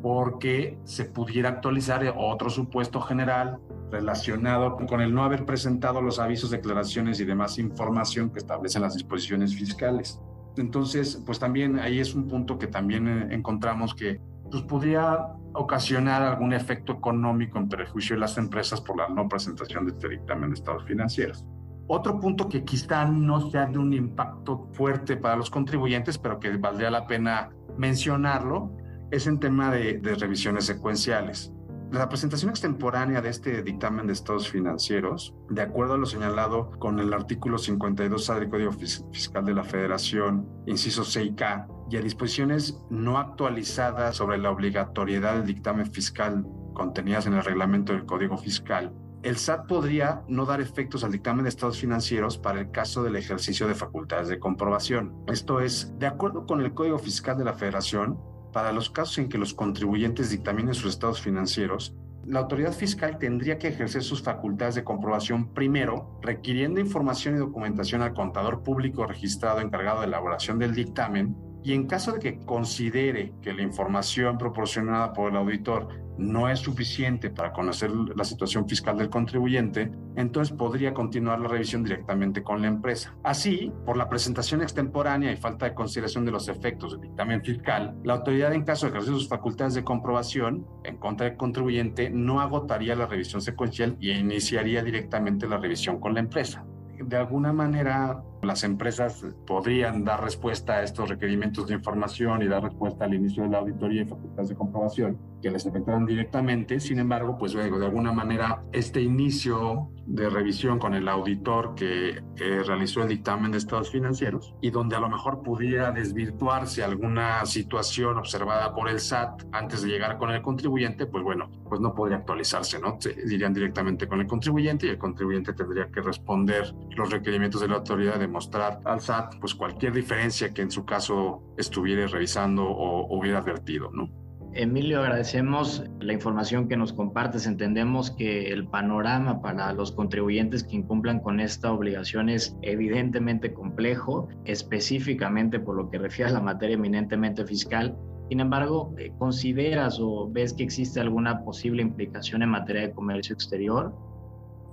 porque 0.02 0.78
se 0.84 1.06
pudiera 1.06 1.50
actualizar 1.50 2.14
otro 2.18 2.50
supuesto 2.50 3.00
general 3.00 3.60
relacionado 3.92 4.76
con 4.76 5.02
el 5.02 5.14
no 5.14 5.24
haber 5.24 5.46
presentado 5.46 6.02
los 6.02 6.20
avisos, 6.20 6.52
declaraciones 6.52 7.20
y 7.22 7.26
demás 7.26 7.58
información 7.60 8.30
que 8.30 8.40
establecen 8.40 8.82
las 8.82 8.94
disposiciones 8.94 9.56
fiscales. 9.56 10.20
Entonces, 10.58 11.22
pues 11.26 11.40
también 11.40 11.80
ahí 11.80 12.00
es 12.00 12.14
un 12.14 12.28
punto 12.28 12.60
que 12.60 12.68
también 12.68 13.32
encontramos 13.32 13.96
que 13.96 14.20
pues 14.50 14.64
podría 14.64 15.28
ocasionar 15.54 16.22
algún 16.22 16.54
efecto 16.54 16.94
económico 16.94 17.58
en 17.58 17.70
perjuicio 17.70 18.16
de 18.16 18.22
las 18.22 18.38
empresas 18.38 18.82
por 18.82 18.98
la 18.98 19.10
no 19.10 19.28
presentación 19.28 19.86
de 19.86 19.94
este 19.94 20.10
dictamen 20.10 20.50
de 20.50 20.56
estados 20.56 20.86
financieros. 20.86 21.46
Otro 21.88 22.20
punto 22.20 22.48
que 22.48 22.64
quizá 22.64 23.06
no 23.06 23.50
sea 23.50 23.66
de 23.66 23.80
un 23.80 23.94
impacto 23.94 24.70
fuerte 24.74 25.18
para 25.18 25.36
los 25.36 25.50
contribuyentes, 25.50 26.20
pero 26.20 26.40
que 26.40 26.56
valdría 26.58 26.92
la 26.92 27.08
pena 27.08 27.50
mencionarlo, 27.78 28.72
es 29.10 29.26
en 29.26 29.40
tema 29.40 29.72
de, 29.72 30.00
revisiones 30.20 30.66
secuenciales. 30.66 31.52
La 31.92 32.08
presentación 32.08 32.52
extemporánea 32.52 33.22
de 33.22 33.30
este 33.30 33.64
dictamen 33.64 34.06
de 34.06 34.14
estados 34.14 34.48
financieros, 34.48 35.34
de 35.50 35.64
acuerdo 35.64 35.96
a 35.96 35.98
lo 35.98 36.06
señalado 36.06 36.70
con 36.78 37.00
el 37.00 37.12
artículo 37.12 37.58
52A 37.58 38.36
del 38.36 38.50
Código 38.50 38.72
Fiscal 38.72 39.44
de 39.44 39.56
la 39.56 39.64
Federación, 39.64 40.48
inciso 40.68 41.02
6K, 41.02 41.66
y 41.90 41.98
a 41.98 42.02
disposiciones 42.02 42.80
no 42.90 43.18
actualizadas 43.18 44.16
sobre 44.16 44.38
la 44.38 44.52
obligatoriedad 44.52 45.36
del 45.36 45.46
dictamen 45.46 45.92
fiscal 45.92 46.46
contenidas 46.74 47.26
en 47.26 47.34
el 47.34 47.44
reglamento 47.44 47.94
del 47.94 48.06
Código 48.06 48.38
Fiscal, 48.38 48.94
el 49.22 49.36
SAT 49.36 49.68
podría 49.68 50.22
no 50.30 50.46
dar 50.46 50.62
efectos 50.62 51.04
al 51.04 51.12
dictamen 51.12 51.44
de 51.44 51.50
estados 51.50 51.80
financieros 51.80 52.38
para 52.38 52.62
el 52.62 52.72
caso 52.72 53.04
del 53.04 53.18
ejercicio 53.18 53.68
de 53.68 53.76
facultades 53.76 54.30
de 54.30 54.40
comprobación. 54.40 55.14
Esto 55.28 55.60
es, 55.60 55.94
de 56.00 56.08
acuerdo 56.08 56.46
con 56.46 56.62
el 56.62 56.74
Código 56.74 56.98
Fiscal 57.00 57.38
de 57.38 57.44
la 57.44 57.54
Federación, 57.54 58.18
para 58.54 58.72
los 58.72 58.90
casos 58.90 59.18
en 59.18 59.28
que 59.28 59.38
los 59.38 59.54
contribuyentes 59.54 60.30
dictaminen 60.30 60.74
sus 60.74 60.94
estados 60.94 61.22
financieros, 61.22 61.96
la 62.26 62.40
autoridad 62.40 62.74
fiscal 62.74 63.18
tendría 63.18 63.58
que 63.58 63.70
ejercer 63.70 64.04
sus 64.04 64.22
facultades 64.22 64.76
de 64.76 64.84
comprobación 64.84 65.54
primero, 65.54 66.20
requiriendo 66.22 66.80
información 66.80 67.36
y 67.36 67.40
documentación 67.40 68.02
al 68.02 68.14
contador 68.14 68.64
público 68.64 69.06
registrado 69.06 69.60
encargado 69.62 70.02
de 70.02 70.08
elaboración 70.08 70.60
del 70.60 70.76
dictamen, 70.76 71.36
y 71.64 71.74
en 71.74 71.88
caso 71.88 72.14
de 72.14 72.20
que 72.20 72.40
considere 72.46 73.34
que 73.42 73.54
la 73.54 73.62
información 73.62 74.38
proporcionada 74.38 75.14
por 75.14 75.32
el 75.32 75.38
auditor 75.38 75.88
no 76.20 76.50
es 76.50 76.60
suficiente 76.60 77.30
para 77.30 77.54
conocer 77.54 77.92
la 77.92 78.26
situación 78.26 78.68
fiscal 78.68 78.98
del 78.98 79.10
contribuyente, 79.10 79.90
entonces 80.18 80.56
podría 80.56 80.94
continuar 80.94 81.40
la 81.40 81.48
revisión 81.48 81.84
directamente 81.84 82.44
con 82.44 82.62
la 82.62 82.68
empresa. 82.68 83.16
Así, 83.24 83.72
por 83.86 83.96
la 83.96 84.10
presentación 84.10 84.62
extemporánea 84.62 85.32
y 85.32 85.38
falta 85.38 85.66
de 85.66 85.74
consideración 85.74 86.26
de 86.26 86.32
los 86.32 86.50
efectos 86.50 86.92
del 86.92 87.02
dictamen 87.02 87.42
fiscal, 87.42 87.96
la 88.04 88.16
autoridad 88.16 88.54
en 88.54 88.64
caso 88.64 88.86
de 88.86 88.92
ejercer 88.92 89.14
sus 89.14 89.30
facultades 89.30 89.76
de 89.76 89.84
comprobación 89.84 90.68
en 90.84 90.98
contra 90.98 91.28
del 91.28 91.38
contribuyente 91.38 92.10
no 92.10 92.42
agotaría 92.42 92.96
la 92.96 93.06
revisión 93.06 93.42
secuencial 93.42 93.96
y 94.00 94.12
iniciaría 94.12 94.84
directamente 94.84 95.48
la 95.48 95.58
revisión 95.58 96.02
con 96.02 96.14
la 96.14 96.20
empresa. 96.20 96.66
De 97.00 97.16
alguna 97.16 97.54
manera, 97.54 98.22
las 98.42 98.64
empresas 98.64 99.26
podrían 99.46 100.04
dar 100.04 100.24
respuesta 100.24 100.74
a 100.74 100.84
estos 100.84 101.10
requerimientos 101.10 101.68
de 101.68 101.76
información 101.76 102.42
y 102.42 102.48
dar 102.48 102.64
respuesta 102.64 103.06
al 103.06 103.14
inicio 103.14 103.44
de 103.44 103.50
la 103.50 103.60
auditoría 103.60 104.04
y 104.04 104.06
facultades 104.06 104.50
de 104.50 104.56
comprobación 104.56 105.18
que 105.42 105.52
les 105.52 105.66
afectaran 105.66 106.06
directamente. 106.06 106.80
Sin 106.80 107.00
embargo, 107.00 107.38
pues 107.38 107.54
luego, 107.54 107.80
de 107.80 107.86
alguna 107.86 108.12
manera, 108.12 108.64
este 108.72 109.02
inicio 109.02 109.90
de 110.06 110.30
revisión 110.30 110.80
con 110.80 110.96
el 110.96 111.08
auditor 111.08 111.76
que 111.76 112.22
eh, 112.38 112.64
realizó 112.66 113.04
el 113.04 113.10
dictamen 113.10 113.52
de 113.52 113.60
estados 113.60 113.92
financieros 113.92 114.56
y 114.60 114.72
donde 114.72 114.96
a 114.96 115.00
lo 115.00 115.08
mejor 115.08 115.44
pudiera 115.44 115.92
desvirtuarse 115.92 116.84
alguna 116.84 117.46
situación 117.46 118.18
observada 118.18 118.74
por 118.74 118.90
el 118.90 119.00
SAT 119.00 119.44
antes 119.52 119.84
de 119.84 119.90
llegar 119.90 120.18
con 120.18 120.32
el 120.32 120.42
contribuyente, 120.42 121.06
pues 121.06 121.24
bueno, 121.24 121.52
pues 121.70 121.80
no 121.80 121.94
podría 121.94 122.18
actualizarse, 122.18 122.80
¿no? 122.80 122.98
Se 123.00 123.12
irían 123.12 123.54
directamente 123.54 124.08
con 124.08 124.20
el 124.20 124.28
contribuyente 124.28 124.88
y 124.88 124.90
el 124.90 124.98
contribuyente 124.98 125.54
tendría 125.54 125.90
que 125.92 126.02
responder 126.02 126.74
los 126.96 127.12
requerimientos 127.12 127.62
de 127.62 127.68
la 127.68 127.76
autoridad 127.76 128.20
de 128.20 128.28
mostrar 128.30 128.80
al 128.86 129.02
SAT 129.02 129.36
pues 129.40 129.56
cualquier 129.56 129.94
diferencia 129.94 130.54
que 130.54 130.62
en 130.62 130.72
su 130.72 130.86
caso 130.86 131.42
estuviera 131.58 132.08
revisando 132.08 132.64
o, 132.64 133.18
hubiera 133.18 133.40
advertido, 133.40 133.90
¿no? 133.92 134.10
Emilio, 134.54 135.02
agradecemos 135.02 135.84
la 136.00 136.14
información 136.14 136.68
que 136.68 136.76
nos 136.76 136.92
compartes. 136.92 137.46
Entendemos 137.46 138.10
que 138.10 138.52
el 138.52 138.68
panorama 138.68 139.42
para 139.42 139.72
los 139.74 139.92
contribuyentes 139.92 140.64
que 140.64 140.76
incumplan 140.76 141.20
con 141.20 141.40
esta 141.40 141.72
obligación 141.72 142.30
es 142.30 142.58
evidentemente 142.64 143.54
complejo, 143.54 144.28
específicamente 144.46 145.60
por 145.60 145.76
lo 145.76 145.92
que 145.92 146.00
refiere 146.00 146.32
a 146.32 146.34
la 146.34 146.42
materia 146.42 146.74
eminentemente 146.74 147.46
fiscal. 147.46 147.96
Sin 148.30 148.40
embargo, 148.40 148.96
¿consideras 149.20 150.00
o 150.00 150.28
ves 150.32 150.54
que 150.54 150.64
existe 150.64 151.00
alguna 151.00 151.44
posible 151.44 151.84
implicación 151.84 152.42
en 152.42 152.50
materia 152.50 152.82
de 152.84 152.92
comercio 152.92 153.36
exterior? 153.36 153.94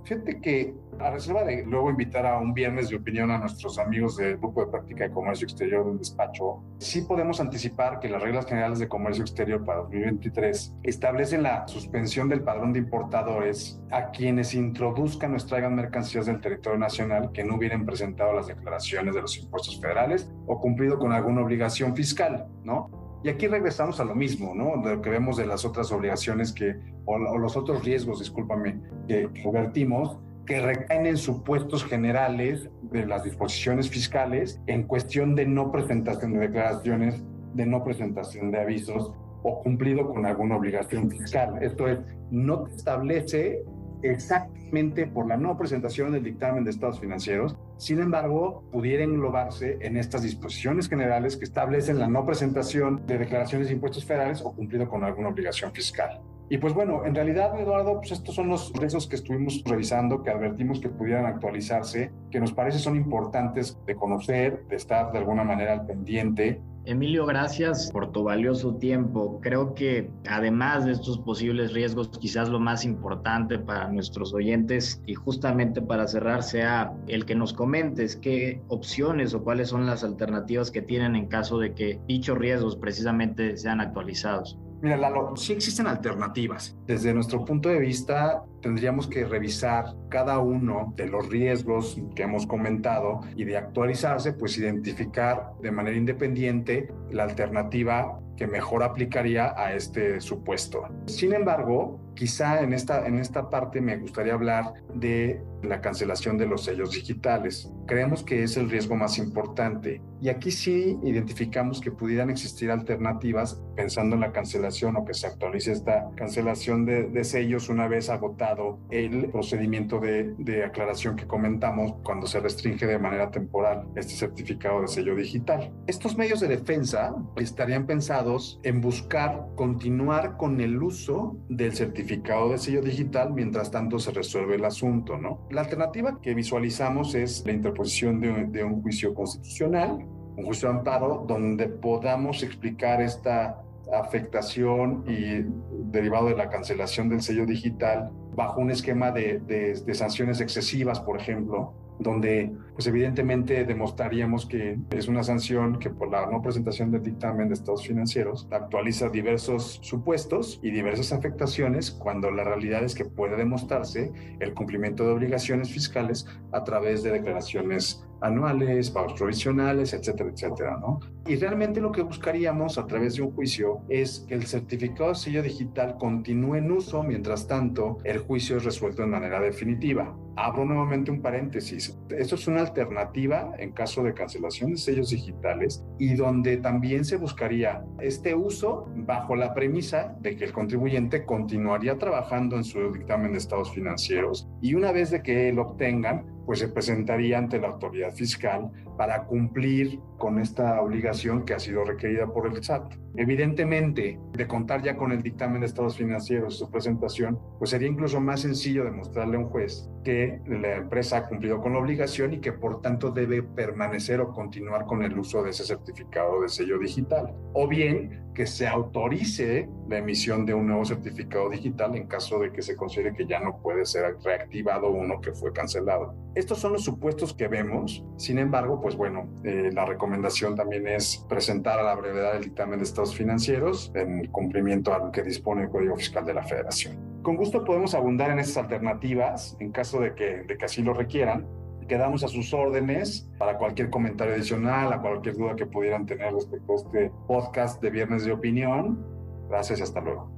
Fíjate 0.07 0.39
que 0.39 0.73
a 0.99 1.11
reserva 1.11 1.43
de 1.43 1.65
luego 1.65 1.89
invitar 1.89 2.25
a 2.25 2.39
un 2.39 2.53
viernes 2.53 2.87
de 2.87 2.95
opinión 2.95 3.29
a 3.29 3.39
nuestros 3.39 3.77
amigos 3.77 4.15
del 4.15 4.37
Grupo 4.37 4.63
de 4.63 4.71
Práctica 4.71 5.03
de 5.03 5.11
Comercio 5.11 5.43
Exterior 5.43 5.85
del 5.85 5.97
despacho, 5.97 6.63
sí 6.77 7.01
podemos 7.01 7.41
anticipar 7.41 7.99
que 7.99 8.07
las 8.07 8.21
reglas 8.21 8.45
generales 8.45 8.79
de 8.79 8.87
comercio 8.87 9.21
exterior 9.21 9.65
para 9.65 9.79
2023 9.79 10.75
establecen 10.83 11.43
la 11.43 11.67
suspensión 11.67 12.29
del 12.29 12.41
padrón 12.41 12.71
de 12.71 12.79
importadores 12.79 13.81
a 13.91 14.11
quienes 14.11 14.53
introduzcan 14.53 15.33
o 15.33 15.35
extraigan 15.35 15.75
mercancías 15.75 16.25
del 16.25 16.39
territorio 16.39 16.79
nacional 16.79 17.33
que 17.33 17.43
no 17.43 17.55
hubieran 17.57 17.85
presentado 17.85 18.31
las 18.31 18.47
declaraciones 18.47 19.13
de 19.13 19.21
los 19.21 19.37
impuestos 19.37 19.81
federales 19.81 20.31
o 20.45 20.61
cumplido 20.61 20.99
con 20.99 21.11
alguna 21.11 21.41
obligación 21.41 21.93
fiscal, 21.97 22.47
¿no? 22.63 23.06
Y 23.23 23.29
aquí 23.29 23.47
regresamos 23.47 23.99
a 23.99 24.05
lo 24.05 24.15
mismo, 24.15 24.53
¿no? 24.53 24.81
De 24.83 24.95
lo 24.95 25.01
que 25.01 25.09
vemos 25.09 25.37
de 25.37 25.47
las 25.47 25.65
otras 25.65 25.91
obligaciones 25.91 26.53
que, 26.53 26.75
o, 27.05 27.15
o 27.15 27.37
los 27.37 27.57
otros 27.57 27.83
riesgos, 27.83 28.19
discúlpame, 28.19 28.79
que 29.07 29.29
vertimos, 29.51 30.19
que 30.45 30.61
recaen 30.61 31.05
en 31.05 31.17
supuestos 31.17 31.83
generales 31.83 32.69
de 32.83 33.05
las 33.05 33.23
disposiciones 33.23 33.89
fiscales 33.89 34.61
en 34.67 34.83
cuestión 34.83 35.35
de 35.35 35.45
no 35.45 35.71
presentación 35.71 36.33
de 36.33 36.39
declaraciones, 36.39 37.23
de 37.53 37.65
no 37.65 37.83
presentación 37.83 38.51
de 38.51 38.61
avisos 38.61 39.11
o 39.43 39.61
cumplido 39.61 40.09
con 40.09 40.25
alguna 40.25 40.55
obligación 40.55 41.09
fiscal. 41.11 41.61
Esto 41.61 41.87
es, 41.87 41.99
no 42.31 42.63
te 42.63 42.75
establece 42.75 43.63
exactamente 44.01 45.07
por 45.07 45.27
la 45.27 45.37
no 45.37 45.57
presentación 45.57 46.11
del 46.11 46.23
dictamen 46.23 46.63
de 46.63 46.71
estados 46.71 46.99
financieros, 46.99 47.55
sin 47.77 47.99
embargo, 47.99 48.63
pudiera 48.71 49.03
englobarse 49.03 49.77
en 49.81 49.97
estas 49.97 50.23
disposiciones 50.23 50.89
generales 50.89 51.37
que 51.37 51.45
establecen 51.45 51.99
la 51.99 52.07
no 52.07 52.25
presentación 52.25 53.05
de 53.05 53.17
declaraciones 53.17 53.67
de 53.67 53.75
impuestos 53.75 54.05
federales 54.05 54.41
o 54.41 54.53
cumplido 54.53 54.87
con 54.89 55.03
alguna 55.03 55.29
obligación 55.29 55.71
fiscal. 55.71 56.21
Y 56.49 56.59
pues 56.59 56.73
bueno, 56.73 57.05
en 57.05 57.13
realidad, 57.13 57.59
Eduardo, 57.59 57.97
pues 57.97 58.11
estos 58.11 58.33
son 58.33 58.47
los 58.47 58.71
riesgos 58.73 59.07
que 59.07 59.17
estuvimos 59.17 59.61
revisando, 59.65 60.23
que 60.23 60.29
advertimos 60.29 60.79
que 60.79 60.87
pudieran 60.87 61.25
actualizarse, 61.25 62.11
que 62.31 62.39
nos 62.39 62.53
parece 62.53 62.79
son 62.79 62.95
importantes 62.95 63.77
de 63.85 63.95
conocer, 63.95 64.65
de 64.67 64.77
estar 64.77 65.11
de 65.11 65.17
alguna 65.17 65.43
manera 65.43 65.73
al 65.73 65.85
pendiente 65.85 66.61
Emilio, 66.87 67.25
gracias 67.25 67.91
por 67.91 68.13
tu 68.13 68.23
valioso 68.23 68.75
tiempo. 68.75 69.41
Creo 69.41 69.73
que 69.73 70.09
además 70.25 70.85
de 70.85 70.93
estos 70.93 71.19
posibles 71.19 71.73
riesgos, 71.73 72.07
quizás 72.17 72.47
lo 72.47 72.61
más 72.61 72.85
importante 72.85 73.59
para 73.59 73.89
nuestros 73.89 74.33
oyentes 74.33 75.01
y 75.05 75.13
justamente 75.13 75.81
para 75.81 76.07
cerrar 76.07 76.43
sea 76.43 76.93
el 77.07 77.25
que 77.25 77.35
nos 77.35 77.51
comentes 77.51 78.15
qué 78.15 78.61
opciones 78.69 79.33
o 79.33 79.43
cuáles 79.43 79.67
son 79.67 79.85
las 79.85 80.05
alternativas 80.05 80.71
que 80.71 80.81
tienen 80.81 81.17
en 81.17 81.27
caso 81.27 81.59
de 81.59 81.73
que 81.73 81.99
dichos 82.07 82.37
riesgos 82.37 82.77
precisamente 82.77 83.57
sean 83.57 83.81
actualizados. 83.81 84.57
Mira, 84.81 84.95
Lalo, 84.95 85.35
sí 85.35 85.53
existen 85.53 85.87
alternativas. 85.87 86.77
Desde 86.85 87.13
nuestro 87.13 87.43
punto 87.43 87.69
de 87.69 87.79
vista, 87.79 88.43
tendríamos 88.61 89.07
que 89.07 89.25
revisar 89.25 89.95
cada 90.09 90.37
uno 90.37 90.93
de 90.95 91.07
los 91.07 91.29
riesgos 91.29 91.99
que 92.15 92.23
hemos 92.23 92.45
comentado 92.45 93.21
y 93.35 93.43
de 93.43 93.57
actualizarse, 93.57 94.33
pues 94.33 94.57
identificar 94.57 95.53
de 95.61 95.71
manera 95.71 95.97
independiente 95.97 96.91
la 97.09 97.23
alternativa 97.23 98.19
que 98.37 98.47
mejor 98.47 98.83
aplicaría 98.83 99.53
a 99.57 99.73
este 99.73 100.21
supuesto. 100.21 100.83
Sin 101.07 101.33
embargo, 101.33 101.99
quizá 102.13 102.61
en 102.61 102.73
esta, 102.73 103.05
en 103.05 103.19
esta 103.19 103.49
parte 103.49 103.81
me 103.81 103.97
gustaría 103.97 104.33
hablar 104.33 104.73
de 104.93 105.41
la 105.63 105.81
cancelación 105.81 106.37
de 106.37 106.45
los 106.45 106.63
sellos 106.63 106.91
digitales. 106.91 107.71
Creemos 107.87 108.23
que 108.23 108.43
es 108.43 108.57
el 108.57 108.69
riesgo 108.69 108.95
más 108.95 109.17
importante 109.17 110.01
y 110.21 110.29
aquí 110.29 110.51
sí 110.51 110.97
identificamos 111.03 111.79
que 111.79 111.91
pudieran 111.91 112.29
existir 112.29 112.69
alternativas 112.71 113.61
pensando 113.75 114.15
en 114.15 114.21
la 114.21 114.31
cancelación 114.31 114.95
o 114.97 115.05
que 115.05 115.13
se 115.13 115.27
actualice 115.27 115.71
esta 115.71 116.09
cancelación 116.15 116.85
de, 116.85 117.23
sellos 117.23 117.69
una 117.69 117.87
vez 117.87 118.09
agotado 118.09 118.79
el 118.89 119.29
procedimiento 119.31 119.99
de, 119.99 120.33
de 120.37 120.63
aclaración 120.63 121.15
que 121.15 121.27
comentamos 121.27 121.95
cuando 122.03 122.27
se 122.27 122.39
restringe 122.39 122.85
de 122.85 122.99
manera 122.99 123.31
temporal 123.31 123.87
este 123.95 124.13
certificado 124.13 124.81
de 124.81 124.87
sello 124.87 125.15
digital. 125.15 125.73
Estos 125.87 126.17
medios 126.17 126.39
de 126.39 126.47
defensa 126.47 127.15
estarían 127.35 127.85
pensados 127.85 128.26
en 128.63 128.81
buscar 128.81 129.47
continuar 129.55 130.37
con 130.37 130.59
el 130.59 130.81
uso 130.81 131.37
del 131.49 131.73
certificado 131.73 132.49
de 132.49 132.57
sello 132.57 132.81
digital 132.81 133.33
mientras 133.33 133.71
tanto 133.71 133.99
se 133.99 134.11
resuelve 134.11 134.55
el 134.55 134.65
asunto, 134.65 135.17
¿no? 135.17 135.47
La 135.49 135.61
alternativa 135.61 136.19
que 136.21 136.33
visualizamos 136.33 137.15
es 137.15 137.45
la 137.45 137.53
interposición 137.53 138.19
de, 138.19 138.63
un 138.63 138.81
juicio 138.81 139.13
constitucional, 139.13 140.05
un 140.35 140.45
juicio 140.45 140.69
de 140.69 140.77
amparo, 140.77 141.25
donde 141.27 141.69
podamos 141.69 142.43
explicar 142.43 143.01
esta 143.01 143.61
afectación 143.93 145.05
y 145.07 145.45
derivado 145.89 146.27
de 146.27 146.35
la 146.35 146.49
cancelación 146.49 147.07
del 147.09 147.21
sello 147.21 147.45
digital 147.45 148.11
bajo 148.35 148.59
un 148.59 148.71
esquema 148.71 149.11
de 149.11 149.81
sanciones 149.93 150.41
excesivas, 150.41 150.99
por 150.99 151.19
ejemplo, 151.19 151.86
donde 151.99 152.51
pues 152.73 152.87
evidentemente 152.87 153.65
demostraríamos 153.65 154.45
que 154.45 154.77
es 154.91 155.07
una 155.07 155.23
sanción 155.23 155.79
que 155.79 155.89
por 155.89 156.11
la 156.11 156.27
no 156.27 156.41
presentación 156.41 156.91
del 156.91 157.03
dictamen 157.03 157.47
de 157.47 157.55
estados 157.55 157.87
financieros 157.87 158.47
actualiza 158.51 159.09
diversos 159.09 159.79
supuestos 159.81 160.59
y 160.61 160.71
diversas 160.71 161.11
afectaciones 161.11 161.91
cuando 161.91 162.29
la 162.31 162.43
realidad 162.43 162.83
es 162.83 162.93
que 162.93 163.05
puede 163.05 163.35
demostrarse 163.35 164.11
el 164.39 164.53
cumplimiento 164.53 165.05
de 165.05 165.13
obligaciones 165.13 165.71
fiscales 165.71 166.27
a 166.51 166.63
través 166.63 167.03
de 167.03 167.11
declaraciones 167.11 168.03
anuales, 168.21 168.89
pagos 168.89 169.13
provisionales, 169.13 169.93
etcétera, 169.93 170.31
etcétera, 170.31 170.77
¿no? 170.79 170.99
Y 171.27 171.35
realmente 171.35 171.81
lo 171.81 171.91
que 171.91 172.01
buscaríamos 172.01 172.77
a 172.77 172.87
través 172.87 173.15
de 173.15 173.23
un 173.23 173.31
juicio 173.31 173.81
es 173.89 174.25
que 174.27 174.35
el 174.35 174.45
certificado 174.45 175.09
de 175.09 175.15
sello 175.15 175.43
digital 175.43 175.97
continúe 175.99 176.55
en 176.55 176.71
uso 176.71 177.03
mientras 177.03 177.47
tanto 177.47 177.97
el 178.03 178.19
juicio 178.19 178.57
es 178.57 178.63
resuelto 178.63 179.03
de 179.03 179.07
manera 179.07 179.39
definitiva. 179.39 180.15
Abro 180.39 180.65
nuevamente 180.65 181.09
un 181.09 181.19
paréntesis. 181.19 181.97
Esto 182.09 182.35
es 182.35 182.47
una 182.47 182.61
alternativa 182.61 183.53
en 183.57 183.71
caso 183.71 184.03
de 184.03 184.13
cancelación 184.13 184.69
de 184.69 184.77
sellos 184.77 185.09
digitales 185.09 185.83
y 185.97 186.13
donde 186.13 186.57
también 186.57 187.05
se 187.05 187.17
buscaría 187.17 187.83
este 187.99 188.35
uso 188.35 188.87
bajo 188.97 189.35
la 189.35 189.55
premisa 189.55 190.15
de 190.19 190.35
que 190.35 190.45
el 190.45 190.53
contribuyente 190.53 191.25
continuaría 191.25 191.97
trabajando 191.97 192.55
en 192.55 192.63
su 192.63 192.93
dictamen 192.93 193.31
de 193.31 193.39
estados 193.39 193.73
financieros 193.73 194.47
y 194.61 194.75
una 194.75 194.91
vez 194.91 195.09
de 195.09 195.23
que 195.23 195.51
lo 195.51 195.63
obtengan, 195.63 196.23
pues 196.45 196.59
se 196.59 196.67
presentaría 196.67 197.39
ante 197.39 197.59
la 197.59 197.69
autoridad 197.69 198.13
fiscal 198.13 198.71
para 198.95 199.25
cumplir 199.25 199.99
con 200.17 200.39
esta 200.39 200.81
obligación 200.81 201.45
que 201.45 201.53
ha 201.53 201.59
sido 201.59 201.83
requerida 201.83 202.27
por 202.27 202.47
el 202.47 202.63
SAT. 202.63 202.93
Evidentemente, 203.15 204.19
de 204.33 204.47
contar 204.47 204.83
ya 204.83 204.95
con 204.95 205.11
el 205.11 205.23
dictamen 205.23 205.61
de 205.61 205.67
estados 205.67 205.97
financieros 205.97 206.55
y 206.55 206.57
su 206.59 206.69
presentación, 206.69 207.39
pues 207.57 207.71
sería 207.71 207.87
incluso 207.87 208.19
más 208.19 208.41
sencillo 208.41 208.83
demostrarle 208.83 209.37
a 209.37 209.39
un 209.39 209.49
juez 209.49 209.89
que 210.03 210.39
la 210.47 210.77
empresa 210.77 211.17
ha 211.17 211.27
cumplido 211.27 211.59
con 211.59 211.73
la 211.73 211.79
obligación 211.79 212.33
y 212.33 212.39
que 212.39 212.53
por 212.53 212.81
tanto 212.81 213.11
debe 213.11 213.43
permanecer 213.43 214.21
o 214.21 214.31
continuar 214.31 214.85
con 214.85 215.03
el 215.03 215.17
uso 215.17 215.43
de 215.43 215.49
ese 215.49 215.65
certificado 215.65 216.41
de 216.41 216.49
sello 216.49 216.79
digital. 216.79 217.33
O 217.53 217.67
bien 217.67 218.27
que 218.33 218.45
se 218.45 218.67
autorice 218.67 219.67
la 219.89 219.97
emisión 219.97 220.45
de 220.45 220.53
un 220.53 220.67
nuevo 220.67 220.85
certificado 220.85 221.49
digital 221.49 221.95
en 221.95 222.07
caso 222.07 222.37
de 222.39 222.51
que 222.51 222.61
se 222.61 222.75
considere 222.75 223.13
que 223.15 223.25
ya 223.25 223.39
no 223.39 223.57
puede 223.57 223.83
ser 223.83 224.15
reactivado 224.23 224.91
uno 224.91 225.19
que 225.19 225.33
fue 225.33 225.51
cancelado. 225.51 226.13
Estos 226.35 226.59
son 226.59 226.73
los 226.73 226.83
supuestos 226.83 227.33
que 227.33 227.47
vemos. 227.47 228.05
Sin 228.17 228.37
embargo, 228.37 228.79
pues 228.79 228.95
bueno, 228.95 229.27
eh, 229.43 229.71
la 229.73 229.85
recomendación 229.85 230.06
también 230.55 230.87
es 230.87 231.25
presentar 231.29 231.79
a 231.79 231.83
la 231.83 231.95
brevedad 231.95 232.35
el 232.35 232.43
dictamen 232.43 232.79
de 232.79 232.85
estados 232.85 233.15
financieros 233.15 233.91
en 233.95 234.27
cumplimiento 234.27 234.93
a 234.93 234.99
lo 234.99 235.11
que 235.11 235.23
dispone 235.23 235.63
el 235.63 235.69
Código 235.69 235.95
Fiscal 235.95 236.25
de 236.25 236.33
la 236.33 236.43
Federación. 236.43 236.97
Con 237.21 237.35
gusto 237.35 237.63
podemos 237.63 237.93
abundar 237.93 238.31
en 238.31 238.39
estas 238.39 238.57
alternativas 238.57 239.57
en 239.59 239.71
caso 239.71 239.99
de 239.99 240.13
que, 240.15 240.43
de 240.43 240.57
que 240.57 240.65
así 240.65 240.81
lo 240.81 240.93
requieran. 240.93 241.47
Quedamos 241.87 242.23
a 242.23 242.27
sus 242.27 242.53
órdenes 242.53 243.29
para 243.37 243.57
cualquier 243.57 243.89
comentario 243.89 244.33
adicional, 244.33 244.91
a 244.91 244.99
cualquier 245.01 245.35
duda 245.35 245.55
que 245.55 245.65
pudieran 245.65 246.05
tener 246.05 246.33
respecto 246.33 246.73
a 246.73 246.75
este 246.75 247.11
podcast 247.27 247.81
de 247.81 247.89
Viernes 247.89 248.25
de 248.25 248.33
Opinión. 248.33 249.05
Gracias 249.49 249.79
y 249.79 249.83
hasta 249.83 250.01
luego. 250.01 250.36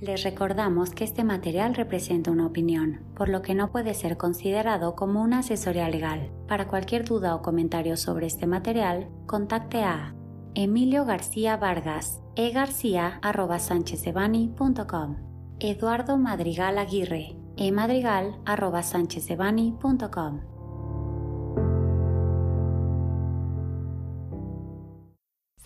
Les 0.00 0.24
recordamos 0.24 0.90
que 0.90 1.04
este 1.04 1.22
material 1.24 1.74
representa 1.74 2.30
una 2.30 2.46
opinión, 2.46 3.02
por 3.14 3.28
lo 3.28 3.42
que 3.42 3.54
no 3.54 3.70
puede 3.70 3.92
ser 3.92 4.16
considerado 4.16 4.96
como 4.96 5.20
una 5.22 5.40
asesoría 5.40 5.90
legal. 5.90 6.30
Para 6.48 6.68
cualquier 6.68 7.04
duda 7.04 7.34
o 7.34 7.42
comentario 7.42 7.98
sobre 7.98 8.26
este 8.26 8.46
material, 8.46 9.10
contacte 9.26 9.82
a 9.82 10.14
Emilio 10.54 11.04
García 11.04 11.58
Vargas, 11.58 12.22
egarcia.sanchezebani.com, 12.34 15.16
Eduardo 15.60 16.16
Madrigal 16.16 16.78
Aguirre, 16.78 17.36
emadrigal.sanchezebani.com. 17.58 20.49